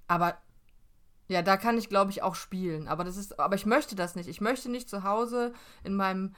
aber 0.07 0.37
ja, 1.27 1.43
da 1.43 1.57
kann 1.57 1.77
ich, 1.77 1.89
glaube 1.89 2.09
ich, 2.09 2.23
auch 2.23 2.33
spielen. 2.35 2.87
Aber 2.87 3.03
das 3.03 3.15
ist, 3.15 3.39
aber 3.39 3.55
ich 3.55 3.65
möchte 3.67 3.95
das 3.95 4.15
nicht. 4.15 4.27
Ich 4.27 4.41
möchte 4.41 4.69
nicht 4.69 4.89
zu 4.89 5.03
Hause 5.03 5.53
in 5.83 5.95
meinem 5.95 6.33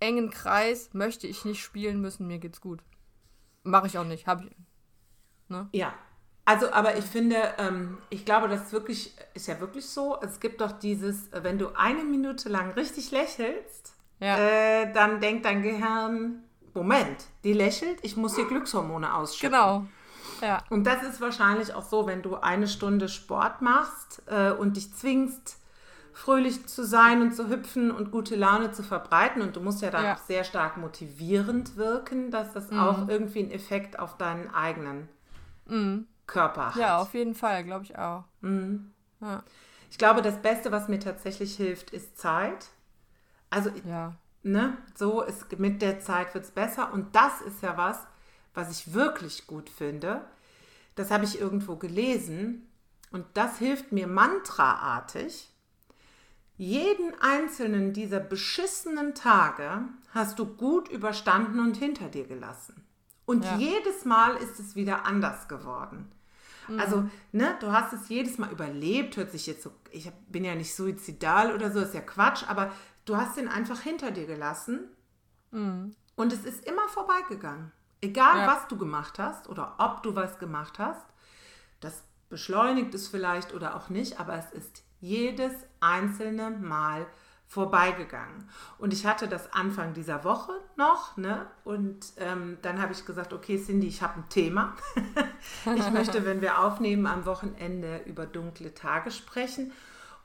engen 0.00 0.30
Kreis, 0.30 0.92
möchte 0.92 1.26
ich 1.26 1.44
nicht 1.44 1.62
spielen 1.62 2.00
müssen, 2.00 2.26
mir 2.26 2.38
geht's 2.38 2.60
gut. 2.60 2.82
Mache 3.62 3.86
ich 3.86 3.96
auch 3.96 4.04
nicht. 4.04 4.26
Hab 4.26 4.44
ich. 4.44 4.50
Ja. 5.72 5.94
Also, 6.46 6.70
aber 6.72 6.96
ich 6.98 7.04
finde, 7.04 7.36
ähm, 7.58 7.98
ich 8.10 8.24
glaube, 8.26 8.48
das 8.48 8.64
ist 8.64 8.72
wirklich, 8.72 9.14
ist 9.32 9.46
ja 9.46 9.58
wirklich 9.60 9.86
so. 9.88 10.18
Es 10.20 10.40
gibt 10.40 10.60
doch 10.60 10.72
dieses, 10.72 11.30
wenn 11.32 11.58
du 11.58 11.68
eine 11.74 12.04
Minute 12.04 12.48
lang 12.50 12.72
richtig 12.72 13.10
lächelst, 13.12 13.94
Ja. 14.20 14.36
äh, 14.36 14.92
dann 14.92 15.20
denkt 15.20 15.46
dein 15.46 15.62
Gehirn, 15.62 16.42
Moment, 16.74 17.24
die 17.44 17.52
lächelt, 17.52 17.98
ich 18.02 18.16
muss 18.16 18.34
hier 18.36 18.46
Glückshormone 18.46 19.14
ausschütten. 19.14 19.52
Genau. 19.52 19.86
Ja. 20.42 20.58
Und 20.68 20.84
das 20.86 21.02
ist 21.02 21.20
wahrscheinlich 21.20 21.72
auch 21.72 21.84
so, 21.84 22.06
wenn 22.06 22.20
du 22.20 22.36
eine 22.36 22.66
Stunde 22.68 23.08
Sport 23.08 23.62
machst 23.62 24.22
äh, 24.26 24.50
und 24.50 24.76
dich 24.76 24.92
zwingst, 24.94 25.58
fröhlich 26.12 26.66
zu 26.66 26.84
sein 26.84 27.22
und 27.22 27.34
zu 27.34 27.48
hüpfen 27.48 27.90
und 27.90 28.10
gute 28.10 28.36
Laune 28.36 28.72
zu 28.72 28.82
verbreiten. 28.82 29.40
Und 29.42 29.56
du 29.56 29.60
musst 29.60 29.80
ja 29.82 29.90
dann 29.90 30.04
Ja. 30.04 30.14
auch 30.14 30.18
sehr 30.18 30.44
stark 30.44 30.76
motivierend 30.76 31.76
wirken, 31.76 32.30
dass 32.30 32.52
das 32.52 32.70
Mhm. 32.70 32.78
auch 32.78 33.08
irgendwie 33.08 33.40
einen 33.40 33.50
Effekt 33.52 33.98
auf 33.98 34.16
deinen 34.18 34.52
eigenen 34.52 35.08
Körper 36.26 36.66
hat. 36.68 36.74
Mhm. 36.76 36.80
Ja, 36.80 36.98
auf 36.98 37.14
jeden 37.14 37.34
Fall, 37.34 37.64
glaube 37.64 37.84
ich 37.84 37.98
auch. 37.98 38.24
Ja. 39.20 39.42
Ich 39.90 39.98
glaube, 39.98 40.22
das 40.22 40.40
Beste, 40.42 40.72
was 40.72 40.88
mir 40.88 40.98
tatsächlich 40.98 41.56
hilft, 41.56 41.90
ist 41.90 42.18
Zeit. 42.18 42.66
Also, 43.50 43.70
Ja. 43.84 44.14
ne, 44.42 44.76
so 44.94 45.22
ist 45.22 45.58
mit 45.58 45.82
der 45.82 46.00
Zeit 46.00 46.34
wird 46.34 46.44
es 46.44 46.50
besser. 46.50 46.92
Und 46.92 47.14
das 47.14 47.40
ist 47.42 47.62
ja 47.62 47.76
was, 47.76 47.98
was 48.54 48.70
ich 48.70 48.92
wirklich 48.94 49.46
gut 49.46 49.70
finde. 49.70 50.24
Das 50.96 51.10
habe 51.10 51.24
ich 51.24 51.40
irgendwo 51.40 51.76
gelesen. 51.76 52.68
Und 53.12 53.24
das 53.34 53.58
hilft 53.58 53.92
mir 53.92 54.06
mantraartig. 54.08 55.50
Jeden 56.56 57.12
einzelnen 57.20 57.92
dieser 57.92 58.20
beschissenen 58.20 59.14
Tage 59.14 59.82
hast 60.10 60.38
du 60.38 60.46
gut 60.46 60.88
überstanden 60.88 61.58
und 61.60 61.76
hinter 61.76 62.08
dir 62.08 62.26
gelassen. 62.26 62.84
Und 63.26 63.44
Ja. 63.44 63.56
jedes 63.56 64.04
Mal 64.04 64.36
ist 64.36 64.60
es 64.60 64.76
wieder 64.76 65.04
anders 65.06 65.48
geworden. 65.48 66.10
Also, 66.78 67.08
ne, 67.32 67.56
du 67.60 67.72
hast 67.72 67.92
es 67.92 68.08
jedes 68.08 68.38
Mal 68.38 68.50
überlebt, 68.50 69.16
hört 69.16 69.30
sich 69.32 69.46
jetzt 69.46 69.62
so, 69.62 69.72
ich 69.90 70.10
bin 70.28 70.44
ja 70.44 70.54
nicht 70.54 70.74
suizidal 70.74 71.52
oder 71.54 71.70
so, 71.72 71.80
ist 71.80 71.94
ja 71.94 72.00
Quatsch, 72.00 72.44
aber 72.48 72.72
du 73.04 73.16
hast 73.16 73.36
ihn 73.38 73.48
einfach 73.48 73.80
hinter 73.80 74.10
dir 74.10 74.26
gelassen 74.26 74.88
und 76.16 76.32
es 76.32 76.44
ist 76.44 76.66
immer 76.66 76.88
vorbeigegangen. 76.88 77.70
Egal, 78.00 78.38
Ja. 78.38 78.46
was 78.48 78.66
du 78.68 78.76
gemacht 78.76 79.18
hast 79.18 79.48
oder 79.48 79.76
ob 79.78 80.02
du 80.02 80.14
was 80.16 80.38
gemacht 80.38 80.78
hast, 80.78 81.06
das 81.80 82.02
beschleunigt 82.28 82.94
es 82.94 83.08
vielleicht 83.08 83.54
oder 83.54 83.76
auch 83.76 83.88
nicht, 83.88 84.18
aber 84.20 84.34
es 84.36 84.50
ist 84.52 84.82
jedes 85.00 85.52
einzelne 85.80 86.50
Mal 86.50 87.00
vorbeigegangen. 87.00 87.23
Und 88.78 88.92
ich 88.92 89.06
hatte 89.06 89.28
das 89.28 89.52
Anfang 89.52 89.94
dieser 89.94 90.24
Woche 90.24 90.52
noch, 90.76 91.16
ne? 91.16 91.46
Und 91.64 92.12
ähm, 92.16 92.58
dann 92.62 92.80
habe 92.82 92.92
ich 92.92 93.04
gesagt, 93.04 93.32
okay, 93.32 93.62
Cindy, 93.62 93.86
ich 93.86 94.02
habe 94.02 94.20
ein 94.20 94.28
Thema. 94.28 94.74
ich 95.76 95.90
möchte, 95.90 96.24
wenn 96.24 96.40
wir 96.40 96.58
aufnehmen, 96.58 97.06
am 97.06 97.26
Wochenende 97.26 97.98
über 98.06 98.26
dunkle 98.26 98.74
Tage 98.74 99.10
sprechen. 99.10 99.72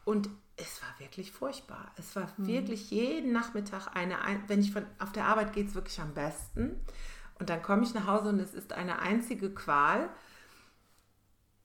Und 0.05 0.29
es 0.57 0.81
war 0.81 0.89
wirklich 0.99 1.31
furchtbar. 1.31 1.91
Es 1.97 2.15
war 2.15 2.27
wirklich 2.37 2.89
jeden 2.89 3.31
Nachmittag 3.31 3.95
eine, 3.95 4.21
ein- 4.21 4.43
wenn 4.47 4.59
ich 4.61 4.71
von 4.73 4.85
auf 4.97 5.11
der 5.11 5.25
Arbeit 5.25 5.53
geht 5.53 5.67
es 5.67 5.75
wirklich 5.75 5.99
am 6.01 6.13
besten. 6.13 6.79
Und 7.37 7.49
dann 7.49 7.61
komme 7.61 7.83
ich 7.83 7.93
nach 7.93 8.07
Hause 8.07 8.29
und 8.29 8.39
es 8.39 8.53
ist 8.53 8.73
eine 8.73 8.99
einzige 8.99 9.53
Qual. 9.53 10.09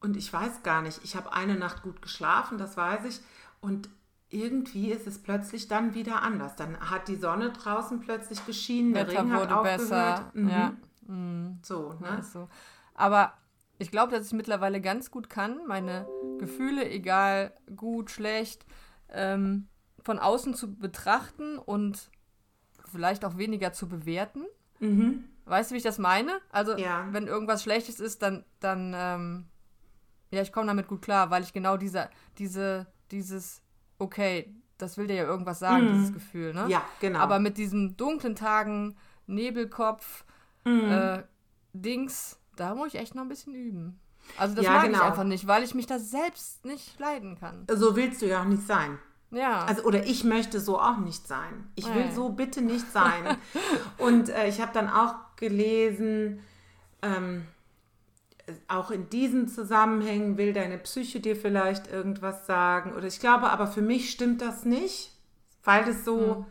Und 0.00 0.16
ich 0.16 0.30
weiß 0.32 0.62
gar 0.62 0.82
nicht, 0.82 1.00
ich 1.02 1.16
habe 1.16 1.32
eine 1.32 1.56
Nacht 1.56 1.82
gut 1.82 2.02
geschlafen, 2.02 2.58
das 2.58 2.76
weiß 2.76 3.04
ich. 3.06 3.20
Und 3.60 3.88
irgendwie 4.34 4.90
ist 4.90 5.06
es 5.06 5.18
plötzlich 5.22 5.68
dann 5.68 5.94
wieder 5.94 6.22
anders. 6.22 6.56
Dann 6.56 6.78
hat 6.90 7.08
die 7.08 7.16
Sonne 7.16 7.50
draußen 7.52 8.00
plötzlich 8.00 8.44
geschienen, 8.46 8.92
der 8.94 9.06
Wetter 9.06 9.20
Regen 9.20 9.32
hat 9.32 9.40
wurde 9.40 9.56
aufgehört. 9.56 9.78
besser. 9.80 10.30
Mhm. 10.34 10.48
Ja. 10.48 10.72
So, 11.62 11.94
Ja, 12.02 12.12
ne? 12.14 12.18
ist 12.20 12.32
so. 12.32 12.48
Aber 12.94 13.32
ich 13.78 13.90
glaube, 13.90 14.12
dass 14.12 14.26
ich 14.26 14.32
mittlerweile 14.32 14.80
ganz 14.80 15.10
gut 15.10 15.28
kann, 15.28 15.60
meine 15.66 16.06
Gefühle, 16.38 16.88
egal 16.90 17.52
gut, 17.76 18.10
schlecht, 18.10 18.64
ähm, 19.10 19.68
von 20.02 20.18
außen 20.18 20.54
zu 20.54 20.74
betrachten 20.74 21.58
und 21.58 22.10
vielleicht 22.90 23.24
auch 23.24 23.36
weniger 23.36 23.72
zu 23.72 23.88
bewerten. 23.88 24.44
Weißt 25.46 25.70
du, 25.70 25.74
wie 25.74 25.78
ich 25.78 25.84
das 25.84 25.98
meine? 25.98 26.32
Also, 26.50 26.76
Ja. 26.76 27.06
wenn 27.10 27.26
irgendwas 27.26 27.62
Schlechtes 27.62 28.00
ist, 28.00 28.22
dann, 28.22 28.44
dann 28.60 28.92
ähm, 28.96 29.46
ja, 30.30 30.42
ich 30.42 30.52
komme 30.52 30.66
damit 30.66 30.88
gut 30.88 31.02
klar, 31.02 31.30
weil 31.30 31.42
ich 31.42 31.52
genau 31.52 31.76
diese, 31.76 32.08
diese, 32.38 32.86
dieses, 33.10 33.62
okay, 33.98 34.54
das 34.78 34.98
will 34.98 35.07
dir 35.07 35.14
ja 35.16 35.24
irgendwas 35.24 35.59
sagen, 35.61 35.92
dieses 35.92 36.12
Gefühl, 36.12 36.52
ne? 36.54 36.66
Ja, 36.68 36.83
genau. 37.00 37.20
Aber 37.20 37.38
mit 37.38 37.57
diesen 37.59 37.96
dunklen 37.96 38.35
Tagen, 38.37 38.96
Nebelkopf, 39.26 40.24
Mhm. 40.64 40.90
äh, 40.90 41.22
Dings, 41.74 42.38
da 42.57 42.74
muss 42.74 42.88
ich 42.88 42.94
echt 43.00 43.14
noch 43.14 43.22
ein 43.22 43.28
bisschen 43.28 43.54
üben. 43.54 44.00
Also 44.38 44.54
das 44.54 44.64
Ja, 44.64 44.72
mag 44.72 44.85
ich 44.87 44.92
genau. 44.92 45.04
einfach 45.04 45.24
nicht, 45.24 45.46
weil 45.46 45.62
ich 45.62 45.74
mich 45.74 45.87
da 45.87 45.98
selbst 45.98 46.64
nicht 46.64 46.98
leiden 46.98 47.38
kann. 47.38 47.66
so 47.70 47.94
willst 47.96 48.22
du 48.22 48.26
ja 48.26 48.40
auch 48.40 48.46
nicht 48.46 48.66
sein. 48.66 48.98
Ja. 49.30 49.64
Also, 49.64 49.83
oder 49.83 50.07
ich 50.07 50.24
möchte 50.24 50.61
so 50.61 50.78
auch 50.80 50.98
nicht 50.98 51.26
sein. 51.26 51.68
Ich 51.74 51.92
will 51.92 52.11
so 52.12 52.30
bitte 52.30 52.62
nicht 52.62 52.90
sein. 52.92 53.37
Und 53.98 54.28
äh, 54.28 54.48
ich 54.48 54.61
habe 54.61 54.72
dann 54.72 54.88
auch 54.88 55.14
gelesen, 55.37 56.40
ähm, 57.02 57.46
auch 58.68 58.90
in 58.90 59.09
diesen 59.09 59.48
Zusammenhängen 59.48 60.37
will 60.37 60.52
deine 60.52 60.78
Psyche 60.78 61.20
dir 61.20 61.37
vielleicht 61.37 61.90
irgendwas 61.90 62.46
sagen. 62.46 62.92
Oder 62.94 63.07
ich 63.07 63.20
glaube, 63.20 63.50
aber 63.50 63.66
für 63.66 63.83
mich 63.83 64.11
stimmt 64.11 64.42
das 64.42 64.64
nicht, 64.64 65.12
weil 65.64 65.85
das 65.85 66.04
so, 66.04 66.44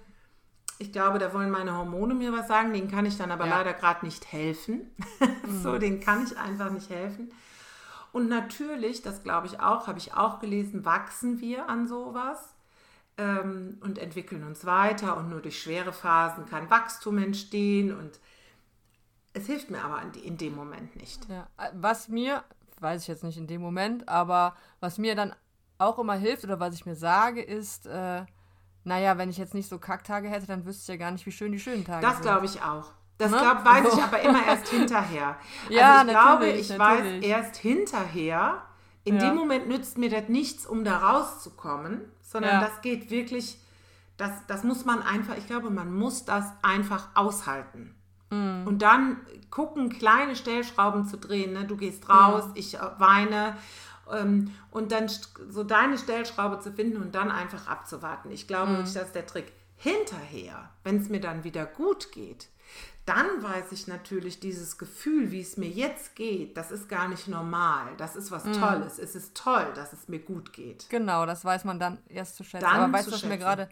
ich 0.80 0.92
glaube, 0.92 1.20
da 1.20 1.34
wollen 1.34 1.52
meine 1.52 1.78
Hormone 1.78 2.16
mir 2.16 2.34
was 2.34 2.48
sagen, 2.48 2.74
denen 2.74 2.90
kann 2.90 3.06
ich 3.06 3.18
dann 3.18 3.32
aber 3.32 3.46
Ja. 3.46 3.58
leider 3.60 3.74
gerade 3.74 4.06
nicht 4.06 4.32
helfen. 4.32 4.90
so, 5.64 5.78
denen 5.78 6.00
kann 6.00 6.24
ich 6.24 6.38
einfach 6.38 6.72
nicht 6.72 6.90
helfen. 6.90 7.32
Und 8.12 8.30
natürlich, 8.30 9.02
das 9.02 9.24
glaube 9.24 9.48
ich 9.48 9.60
auch, 9.60 9.88
habe 9.88 10.00
ich 10.00 10.14
auch 10.14 10.40
gelesen, 10.40 10.86
wachsen 10.86 11.42
wir 11.42 11.68
an 11.70 11.88
sowas 11.88 12.54
ähm, 13.18 13.78
und 13.82 13.98
entwickeln 13.98 14.44
uns 14.44 14.66
weiter 14.66 15.18
und 15.18 15.30
nur 15.30 15.42
durch 15.42 15.60
schwere 15.62 15.94
Phasen 15.94 16.46
kann 16.48 16.70
Wachstum 16.70 17.18
entstehen 17.18 17.96
und 17.96 18.20
es 19.34 19.48
hilft 19.48 19.70
mir 19.70 19.84
aber 19.84 20.02
in 20.24 20.38
dem 20.38 20.56
Moment 20.56 20.96
nicht. 20.96 21.28
Ja, 21.28 21.48
was 21.74 22.08
mir, 22.08 22.44
weiß 22.80 23.02
ich 23.02 23.08
jetzt 23.08 23.24
nicht 23.24 23.38
in 23.38 23.48
dem 23.48 23.62
Moment, 23.62 24.08
aber 24.08 24.56
was 24.80 24.98
mir 24.98 25.16
dann 25.16 25.36
auch 25.80 25.98
immer 26.00 26.16
hilft 26.16 26.44
oder 26.44 26.60
was 26.60 26.76
ich 26.76 26.86
mir 26.86 26.96
sage, 26.96 27.42
ist, 27.42 27.88
äh, 27.88 28.26
naja, 28.84 29.18
wenn 29.18 29.30
ich 29.30 29.38
jetzt 29.38 29.54
nicht 29.54 29.70
so 29.70 29.80
Kacktage 29.80 30.30
hätte, 30.30 30.46
dann 30.46 30.66
wüsste 30.66 30.84
ich 30.84 31.00
ja 31.00 31.04
gar 31.04 31.12
nicht, 31.12 31.26
wie 31.26 31.32
schön 31.32 31.52
die 31.52 31.60
schönen 31.60 31.86
Tage 31.86 32.02
das 32.02 32.18
sind. 32.18 32.26
Das 32.26 32.32
glaube 32.32 32.46
ich 32.46 32.62
auch. 32.62 32.92
Das 33.18 33.32
ne? 33.32 33.38
glaub, 33.38 33.66
weiß 33.66 33.94
ich 33.94 34.04
aber 34.04 34.22
immer 34.22 34.46
erst 34.46 34.68
hinterher. 34.68 35.38
ja, 35.70 36.00
also 36.00 36.12
ich 36.12 36.18
glaube, 36.18 36.48
ich 36.48 36.70
natürlich. 36.70 37.22
weiß 37.22 37.30
erst 37.30 37.56
hinterher, 37.58 38.62
in 39.04 39.16
ja. 39.16 39.30
dem 39.30 39.36
Moment 39.36 39.68
nützt 39.68 39.98
mir 39.98 40.10
das 40.10 40.30
nichts, 40.30 40.66
um 40.66 40.84
da 40.84 40.98
rauszukommen, 40.98 42.02
sondern 42.22 42.62
ja. 42.62 42.68
das 42.68 42.82
geht 42.82 43.10
wirklich, 43.10 43.60
das, 44.18 44.32
das 44.48 44.64
muss 44.64 44.86
man 44.86 45.02
einfach, 45.02 45.38
ich 45.38 45.48
glaube, 45.48 45.70
man 45.70 45.94
muss 45.94 46.26
das 46.26 46.46
einfach 46.62 47.10
aushalten. 47.16 47.96
Mhm. 48.34 48.68
Und 48.68 48.82
dann 48.82 49.18
gucken, 49.50 49.90
kleine 49.90 50.36
Stellschrauben 50.36 51.06
zu 51.06 51.18
drehen. 51.18 51.54
Ne? 51.54 51.66
Du 51.66 51.78
gehst 51.78 52.10
raus, 52.10 52.48
mhm. 52.48 52.54
ich 52.56 52.76
äh, 52.76 52.80
weine. 52.98 53.56
Ähm, 54.12 54.52
und 54.72 54.92
dann 54.92 55.10
so 55.50 55.64
deine 55.64 55.98
Stellschraube 55.98 56.60
zu 56.60 56.72
finden 56.72 56.98
und 56.98 57.16
dann 57.16 57.32
einfach 57.32 57.68
abzuwarten. 57.68 58.32
Ich 58.32 58.48
glaube 58.48 58.72
mhm. 58.72 58.78
wirklich, 58.78 58.94
das 58.94 59.08
ist 59.08 59.16
der 59.16 59.28
Trick. 59.28 59.52
Hinterher, 59.78 60.70
wenn 60.84 60.98
es 60.98 61.10
mir 61.10 61.20
dann 61.20 61.44
wieder 61.44 61.66
gut 61.66 62.12
geht, 62.12 62.48
dann 63.06 63.44
weiß 63.44 63.74
ich 63.74 63.88
natürlich 63.88 64.40
dieses 64.40 64.78
Gefühl, 64.78 65.32
wie 65.32 65.42
es 65.42 65.58
mir 65.58 65.68
jetzt 65.68 66.16
geht, 66.16 66.56
das 66.56 66.72
ist 66.72 66.88
gar 66.88 67.10
nicht 67.10 67.28
normal. 67.28 67.88
Das 67.98 68.16
ist 68.16 68.32
was 68.32 68.46
mhm. 68.46 68.54
Tolles. 68.54 68.98
Es 68.98 69.14
ist 69.14 69.36
toll, 69.36 69.68
dass 69.76 69.92
es 69.92 70.08
mir 70.08 70.20
gut 70.20 70.54
geht. 70.54 70.90
Genau, 70.90 71.26
das 71.26 71.44
weiß 71.44 71.66
man 71.66 71.80
dann 71.80 71.98
erst 72.08 72.38
zu 72.38 72.44
schätzen. 72.44 72.66
Dann 72.66 72.80
Aber 72.80 72.94
weißt 72.94 73.08
du, 73.08 73.12
was 73.12 73.20
schätzen. 73.20 73.30
mir 73.30 73.40
gerade 73.40 73.70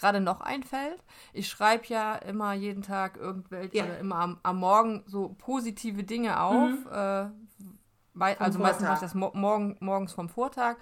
gerade 0.00 0.20
noch 0.20 0.40
einfällt. 0.40 1.02
Ich 1.32 1.48
schreibe 1.48 1.86
ja 1.86 2.14
immer 2.16 2.52
jeden 2.54 2.82
Tag 2.82 3.16
irgendwelche, 3.16 3.78
ja. 3.78 3.84
immer 3.96 4.16
am, 4.16 4.40
am, 4.42 4.58
Morgen 4.58 5.04
so 5.06 5.34
positive 5.38 6.02
Dinge 6.02 6.40
auf. 6.40 6.70
Mhm. 6.70 6.86
Äh, 6.90 8.36
also 8.38 8.58
meistens 8.58 8.86
mache 8.86 8.94
ich 8.94 9.00
das 9.00 9.14
mo 9.14 9.30
morgen, 9.34 9.76
morgens 9.80 10.12
vom 10.12 10.28
Vortag. 10.28 10.76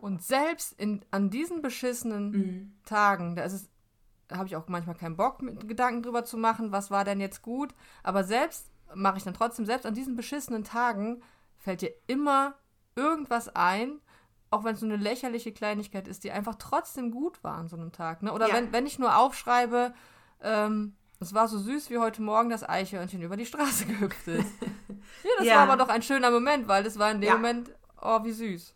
Und 0.00 0.22
selbst 0.22 0.72
in, 0.78 1.04
an 1.10 1.30
diesen 1.30 1.62
beschissenen 1.62 2.30
mhm. 2.30 2.72
Tagen, 2.84 3.36
da 3.36 3.42
ist 3.44 3.52
es 3.52 3.70
habe 4.32 4.46
ich 4.46 4.56
auch 4.56 4.68
manchmal 4.68 4.96
keinen 4.96 5.16
Bock, 5.16 5.42
mit 5.42 5.68
Gedanken 5.68 6.02
drüber 6.02 6.24
zu 6.24 6.36
machen, 6.36 6.72
was 6.72 6.90
war 6.90 7.04
denn 7.04 7.20
jetzt 7.20 7.42
gut. 7.42 7.74
Aber 8.02 8.24
selbst 8.24 8.70
mache 8.94 9.18
ich 9.18 9.24
dann 9.24 9.34
trotzdem, 9.34 9.66
selbst 9.66 9.86
an 9.86 9.94
diesen 9.94 10.16
beschissenen 10.16 10.64
Tagen 10.64 11.22
fällt 11.58 11.82
dir 11.82 11.92
immer 12.06 12.54
irgendwas 12.96 13.54
ein, 13.54 14.00
auch 14.54 14.64
wenn 14.64 14.74
es 14.74 14.80
so 14.80 14.86
eine 14.86 14.96
lächerliche 14.96 15.52
Kleinigkeit 15.52 16.06
ist, 16.06 16.24
die 16.24 16.30
einfach 16.30 16.54
trotzdem 16.54 17.10
gut 17.10 17.42
war 17.42 17.56
an 17.56 17.68
so 17.68 17.76
einem 17.76 17.92
Tag. 17.92 18.22
Ne? 18.22 18.32
Oder 18.32 18.48
ja. 18.48 18.54
wenn, 18.54 18.72
wenn 18.72 18.86
ich 18.86 18.98
nur 18.98 19.16
aufschreibe, 19.16 19.92
ähm, 20.40 20.94
es 21.20 21.34
war 21.34 21.48
so 21.48 21.58
süß 21.58 21.90
wie 21.90 21.98
heute 21.98 22.22
Morgen 22.22 22.50
das 22.50 22.68
Eichhörnchen 22.68 23.22
über 23.22 23.36
die 23.36 23.46
Straße 23.46 23.86
gehüpft 23.86 24.28
ist. 24.28 24.52
ja, 24.88 25.30
das 25.38 25.46
ja. 25.46 25.54
war 25.56 25.62
aber 25.62 25.76
doch 25.76 25.88
ein 25.88 26.02
schöner 26.02 26.30
Moment, 26.30 26.68
weil 26.68 26.84
das 26.84 26.98
war 26.98 27.10
in 27.10 27.20
dem 27.20 27.28
ja. 27.28 27.34
Moment, 27.34 27.70
oh, 28.00 28.22
wie 28.24 28.32
süß. 28.32 28.74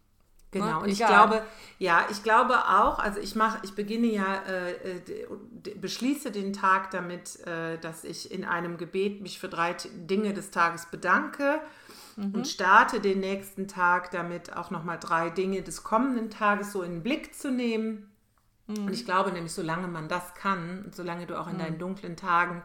Genau, 0.50 0.66
ne? 0.66 0.78
und 0.80 0.88
ich 0.88 0.98
glaube, 0.98 1.42
ja, 1.78 2.06
ich 2.10 2.22
glaube 2.22 2.54
auch, 2.54 2.98
also 2.98 3.20
ich 3.20 3.34
mache, 3.34 3.58
ich 3.64 3.74
beginne 3.74 4.06
ja, 4.06 4.42
äh, 4.48 4.72
äh 4.72 5.26
beschließe 5.74 6.30
den 6.30 6.54
Tag 6.54 6.90
damit, 6.90 7.44
äh, 7.46 7.78
dass 7.78 8.04
ich 8.04 8.32
in 8.32 8.44
einem 8.44 8.78
Gebet 8.78 9.20
mich 9.20 9.38
für 9.38 9.48
drei 9.48 9.76
Dinge 9.94 10.32
des 10.32 10.50
Tages 10.50 10.86
bedanke 10.86 11.60
mhm. 12.16 12.34
und 12.34 12.48
starte 12.48 13.00
den 13.00 13.20
nächsten 13.20 13.68
Tag 13.68 14.10
damit 14.10 14.56
auch 14.56 14.70
nochmal 14.70 14.98
drei 14.98 15.28
Dinge 15.28 15.62
des 15.62 15.84
kommenden 15.84 16.30
Tages 16.30 16.72
so 16.72 16.82
in 16.82 16.92
den 16.92 17.02
Blick 17.02 17.34
zu 17.34 17.50
nehmen. 17.50 18.10
Mhm. 18.66 18.86
Und 18.86 18.92
ich 18.92 19.04
glaube 19.04 19.32
nämlich, 19.32 19.52
solange 19.52 19.86
man 19.86 20.08
das 20.08 20.34
kann, 20.34 20.90
solange 20.94 21.26
du 21.26 21.38
auch 21.38 21.48
in 21.48 21.54
mhm. 21.54 21.60
deinen 21.60 21.78
dunklen 21.78 22.16
Tagen 22.16 22.62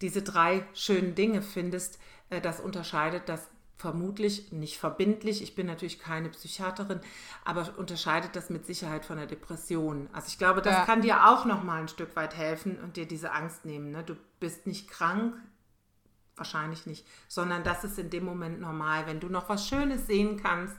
diese 0.00 0.22
drei 0.22 0.64
schönen 0.72 1.14
Dinge 1.14 1.42
findest, 1.42 1.98
äh, 2.30 2.40
das 2.40 2.60
unterscheidet 2.60 3.28
das 3.28 3.48
vermutlich 3.76 4.52
nicht 4.52 4.78
verbindlich. 4.78 5.42
Ich 5.42 5.54
bin 5.54 5.66
natürlich 5.66 5.98
keine 5.98 6.30
Psychiaterin, 6.30 7.00
aber 7.44 7.68
unterscheidet 7.76 8.34
das 8.34 8.48
mit 8.48 8.64
Sicherheit 8.64 9.04
von 9.04 9.18
der 9.18 9.26
Depression. 9.26 10.08
Also 10.12 10.28
ich 10.28 10.38
glaube, 10.38 10.62
das 10.62 10.74
ja. 10.74 10.84
kann 10.84 11.02
dir 11.02 11.28
auch 11.28 11.44
noch 11.44 11.62
mal 11.62 11.80
ein 11.80 11.88
Stück 11.88 12.16
weit 12.16 12.36
helfen 12.36 12.78
und 12.80 12.96
dir 12.96 13.06
diese 13.06 13.32
Angst 13.32 13.64
nehmen. 13.64 13.90
Ne? 13.90 14.02
Du 14.02 14.16
bist 14.40 14.66
nicht 14.66 14.88
krank, 14.88 15.34
wahrscheinlich 16.36 16.86
nicht, 16.86 17.06
sondern 17.28 17.64
das 17.64 17.84
ist 17.84 17.98
in 17.98 18.10
dem 18.10 18.24
Moment 18.24 18.60
normal. 18.60 19.06
Wenn 19.06 19.20
du 19.20 19.28
noch 19.28 19.48
was 19.48 19.68
Schönes 19.68 20.06
sehen 20.06 20.40
kannst, 20.42 20.78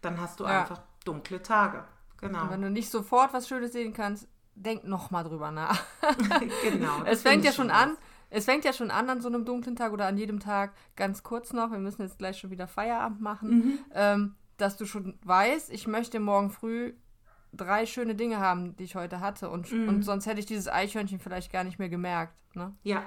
dann 0.00 0.20
hast 0.20 0.40
du 0.40 0.44
ja. 0.44 0.62
einfach 0.62 0.80
dunkle 1.04 1.42
Tage. 1.42 1.84
Genau. 2.20 2.42
Und 2.42 2.50
wenn 2.50 2.62
du 2.62 2.70
nicht 2.70 2.90
sofort 2.90 3.32
was 3.32 3.48
Schönes 3.48 3.72
sehen 3.72 3.92
kannst, 3.92 4.26
denk 4.54 4.84
noch 4.84 5.10
mal 5.10 5.22
drüber 5.22 5.50
nach. 5.50 5.80
genau. 6.62 7.02
Es 7.04 7.22
fängt 7.22 7.44
ja 7.44 7.52
schon 7.52 7.70
an. 7.70 7.96
Es 8.32 8.46
fängt 8.46 8.64
ja 8.64 8.72
schon 8.72 8.90
an 8.90 9.10
an 9.10 9.20
so 9.20 9.28
einem 9.28 9.44
dunklen 9.44 9.76
Tag 9.76 9.92
oder 9.92 10.06
an 10.06 10.16
jedem 10.16 10.40
Tag 10.40 10.72
ganz 10.96 11.22
kurz 11.22 11.52
noch. 11.52 11.70
Wir 11.70 11.78
müssen 11.78 12.02
jetzt 12.02 12.18
gleich 12.18 12.38
schon 12.38 12.50
wieder 12.50 12.66
Feierabend 12.66 13.20
machen, 13.20 13.50
mhm. 13.50 13.78
ähm, 13.94 14.34
dass 14.56 14.76
du 14.76 14.86
schon 14.86 15.18
weißt, 15.24 15.70
ich 15.70 15.86
möchte 15.86 16.18
morgen 16.18 16.50
früh 16.50 16.94
drei 17.52 17.84
schöne 17.84 18.14
Dinge 18.14 18.38
haben, 18.38 18.74
die 18.76 18.84
ich 18.84 18.94
heute 18.94 19.20
hatte 19.20 19.50
und, 19.50 19.70
mhm. 19.70 19.88
und 19.88 20.02
sonst 20.02 20.26
hätte 20.26 20.40
ich 20.40 20.46
dieses 20.46 20.68
Eichhörnchen 20.68 21.20
vielleicht 21.20 21.52
gar 21.52 21.64
nicht 21.64 21.78
mehr 21.78 21.90
gemerkt. 21.90 22.34
Ne? 22.54 22.74
Ja, 22.82 23.04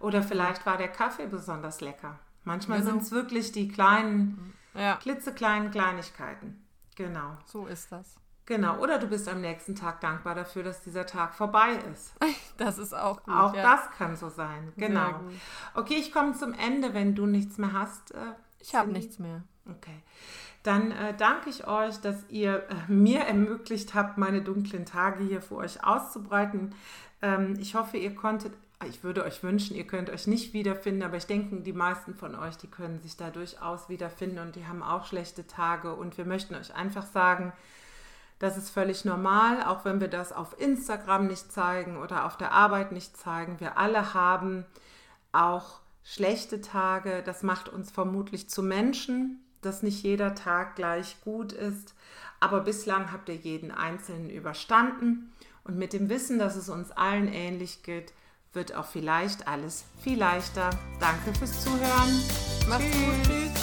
oder 0.00 0.22
vielleicht 0.22 0.66
war 0.66 0.76
der 0.76 0.88
Kaffee 0.88 1.26
besonders 1.26 1.80
lecker. 1.80 2.18
Manchmal 2.44 2.80
genau. 2.80 2.90
sind 2.90 3.02
es 3.02 3.10
wirklich 3.10 3.52
die 3.52 3.68
kleinen, 3.68 4.52
ja. 4.74 4.96
klitzekleinen 4.96 5.70
Kleinigkeiten. 5.70 6.62
Genau. 6.94 7.38
So 7.46 7.66
ist 7.66 7.90
das. 7.90 8.16
Genau, 8.48 8.78
oder 8.78 8.98
du 8.98 9.08
bist 9.08 9.28
am 9.28 9.42
nächsten 9.42 9.74
Tag 9.74 10.00
dankbar 10.00 10.34
dafür, 10.34 10.62
dass 10.62 10.80
dieser 10.80 11.04
Tag 11.04 11.34
vorbei 11.34 11.78
ist. 11.92 12.14
Das 12.56 12.78
ist 12.78 12.92
auch 12.92 13.22
gut. 13.22 13.32
Auch 13.32 13.54
ja. 13.54 13.62
das 13.62 13.90
kann 13.96 14.16
so 14.16 14.30
sein, 14.30 14.72
genau. 14.76 15.20
Okay, 15.74 15.94
ich 15.94 16.12
komme 16.12 16.32
zum 16.32 16.54
Ende, 16.54 16.92
wenn 16.92 17.14
du 17.14 17.26
nichts 17.26 17.56
mehr 17.56 17.72
hast. 17.72 18.12
Äh, 18.12 18.18
ich 18.58 18.74
habe 18.74 18.90
nichts 18.90 19.20
mehr. 19.20 19.42
Okay. 19.64 20.02
Dann 20.64 20.90
äh, 20.90 21.14
danke 21.16 21.50
ich 21.50 21.68
euch, 21.68 22.00
dass 22.00 22.24
ihr 22.30 22.66
äh, 22.68 22.92
mir 22.92 23.20
ermöglicht 23.20 23.94
habt, 23.94 24.18
meine 24.18 24.42
dunklen 24.42 24.86
Tage 24.86 25.22
hier 25.22 25.40
für 25.40 25.54
euch 25.54 25.84
auszubreiten. 25.84 26.74
Ähm, 27.22 27.54
ich 27.60 27.76
hoffe, 27.76 27.96
ihr 27.96 28.16
konntet 28.16 28.54
ich 28.88 29.02
würde 29.02 29.24
euch 29.24 29.42
wünschen, 29.42 29.76
ihr 29.76 29.86
könnt 29.86 30.08
euch 30.08 30.26
nicht 30.26 30.52
wiederfinden, 30.52 31.02
aber 31.02 31.16
ich 31.16 31.26
denke, 31.26 31.60
die 31.62 31.72
meisten 31.72 32.14
von 32.14 32.34
euch, 32.36 32.56
die 32.56 32.68
können 32.68 33.00
sich 33.00 33.16
da 33.16 33.30
durchaus 33.30 33.88
wiederfinden 33.88 34.38
und 34.38 34.56
die 34.56 34.66
haben 34.66 34.82
auch 34.82 35.04
schlechte 35.04 35.46
Tage. 35.46 35.94
Und 35.94 36.16
wir 36.16 36.24
möchten 36.24 36.54
euch 36.54 36.74
einfach 36.74 37.04
sagen, 37.06 37.52
das 38.38 38.56
ist 38.56 38.70
völlig 38.70 39.04
normal, 39.04 39.64
auch 39.64 39.84
wenn 39.84 40.00
wir 40.00 40.08
das 40.08 40.32
auf 40.32 40.60
Instagram 40.60 41.26
nicht 41.26 41.50
zeigen 41.52 41.96
oder 41.96 42.24
auf 42.24 42.36
der 42.36 42.52
Arbeit 42.52 42.92
nicht 42.92 43.16
zeigen. 43.16 43.58
Wir 43.58 43.78
alle 43.78 44.14
haben 44.14 44.64
auch 45.32 45.80
schlechte 46.04 46.60
Tage. 46.60 47.22
Das 47.24 47.42
macht 47.42 47.68
uns 47.68 47.90
vermutlich 47.90 48.48
zu 48.48 48.62
Menschen, 48.62 49.40
dass 49.60 49.82
nicht 49.82 50.02
jeder 50.04 50.34
Tag 50.34 50.76
gleich 50.76 51.16
gut 51.22 51.52
ist. 51.52 51.94
Aber 52.40 52.60
bislang 52.60 53.12
habt 53.12 53.28
ihr 53.28 53.34
jeden 53.34 53.72
einzelnen 53.72 54.30
überstanden. 54.30 55.32
Und 55.64 55.76
mit 55.76 55.92
dem 55.92 56.08
Wissen, 56.08 56.38
dass 56.38 56.56
es 56.56 56.68
uns 56.68 56.92
allen 56.92 57.28
ähnlich 57.28 57.82
geht, 57.82 58.12
wird 58.52 58.74
auch 58.74 58.86
vielleicht 58.86 59.48
alles 59.48 59.84
viel 60.00 60.18
leichter. 60.18 60.70
Danke 61.00 61.34
fürs 61.38 61.62
Zuhören. 61.62 62.22
Macht's 62.68 62.90
gut. 62.92 63.26
Tschüss. 63.26 63.57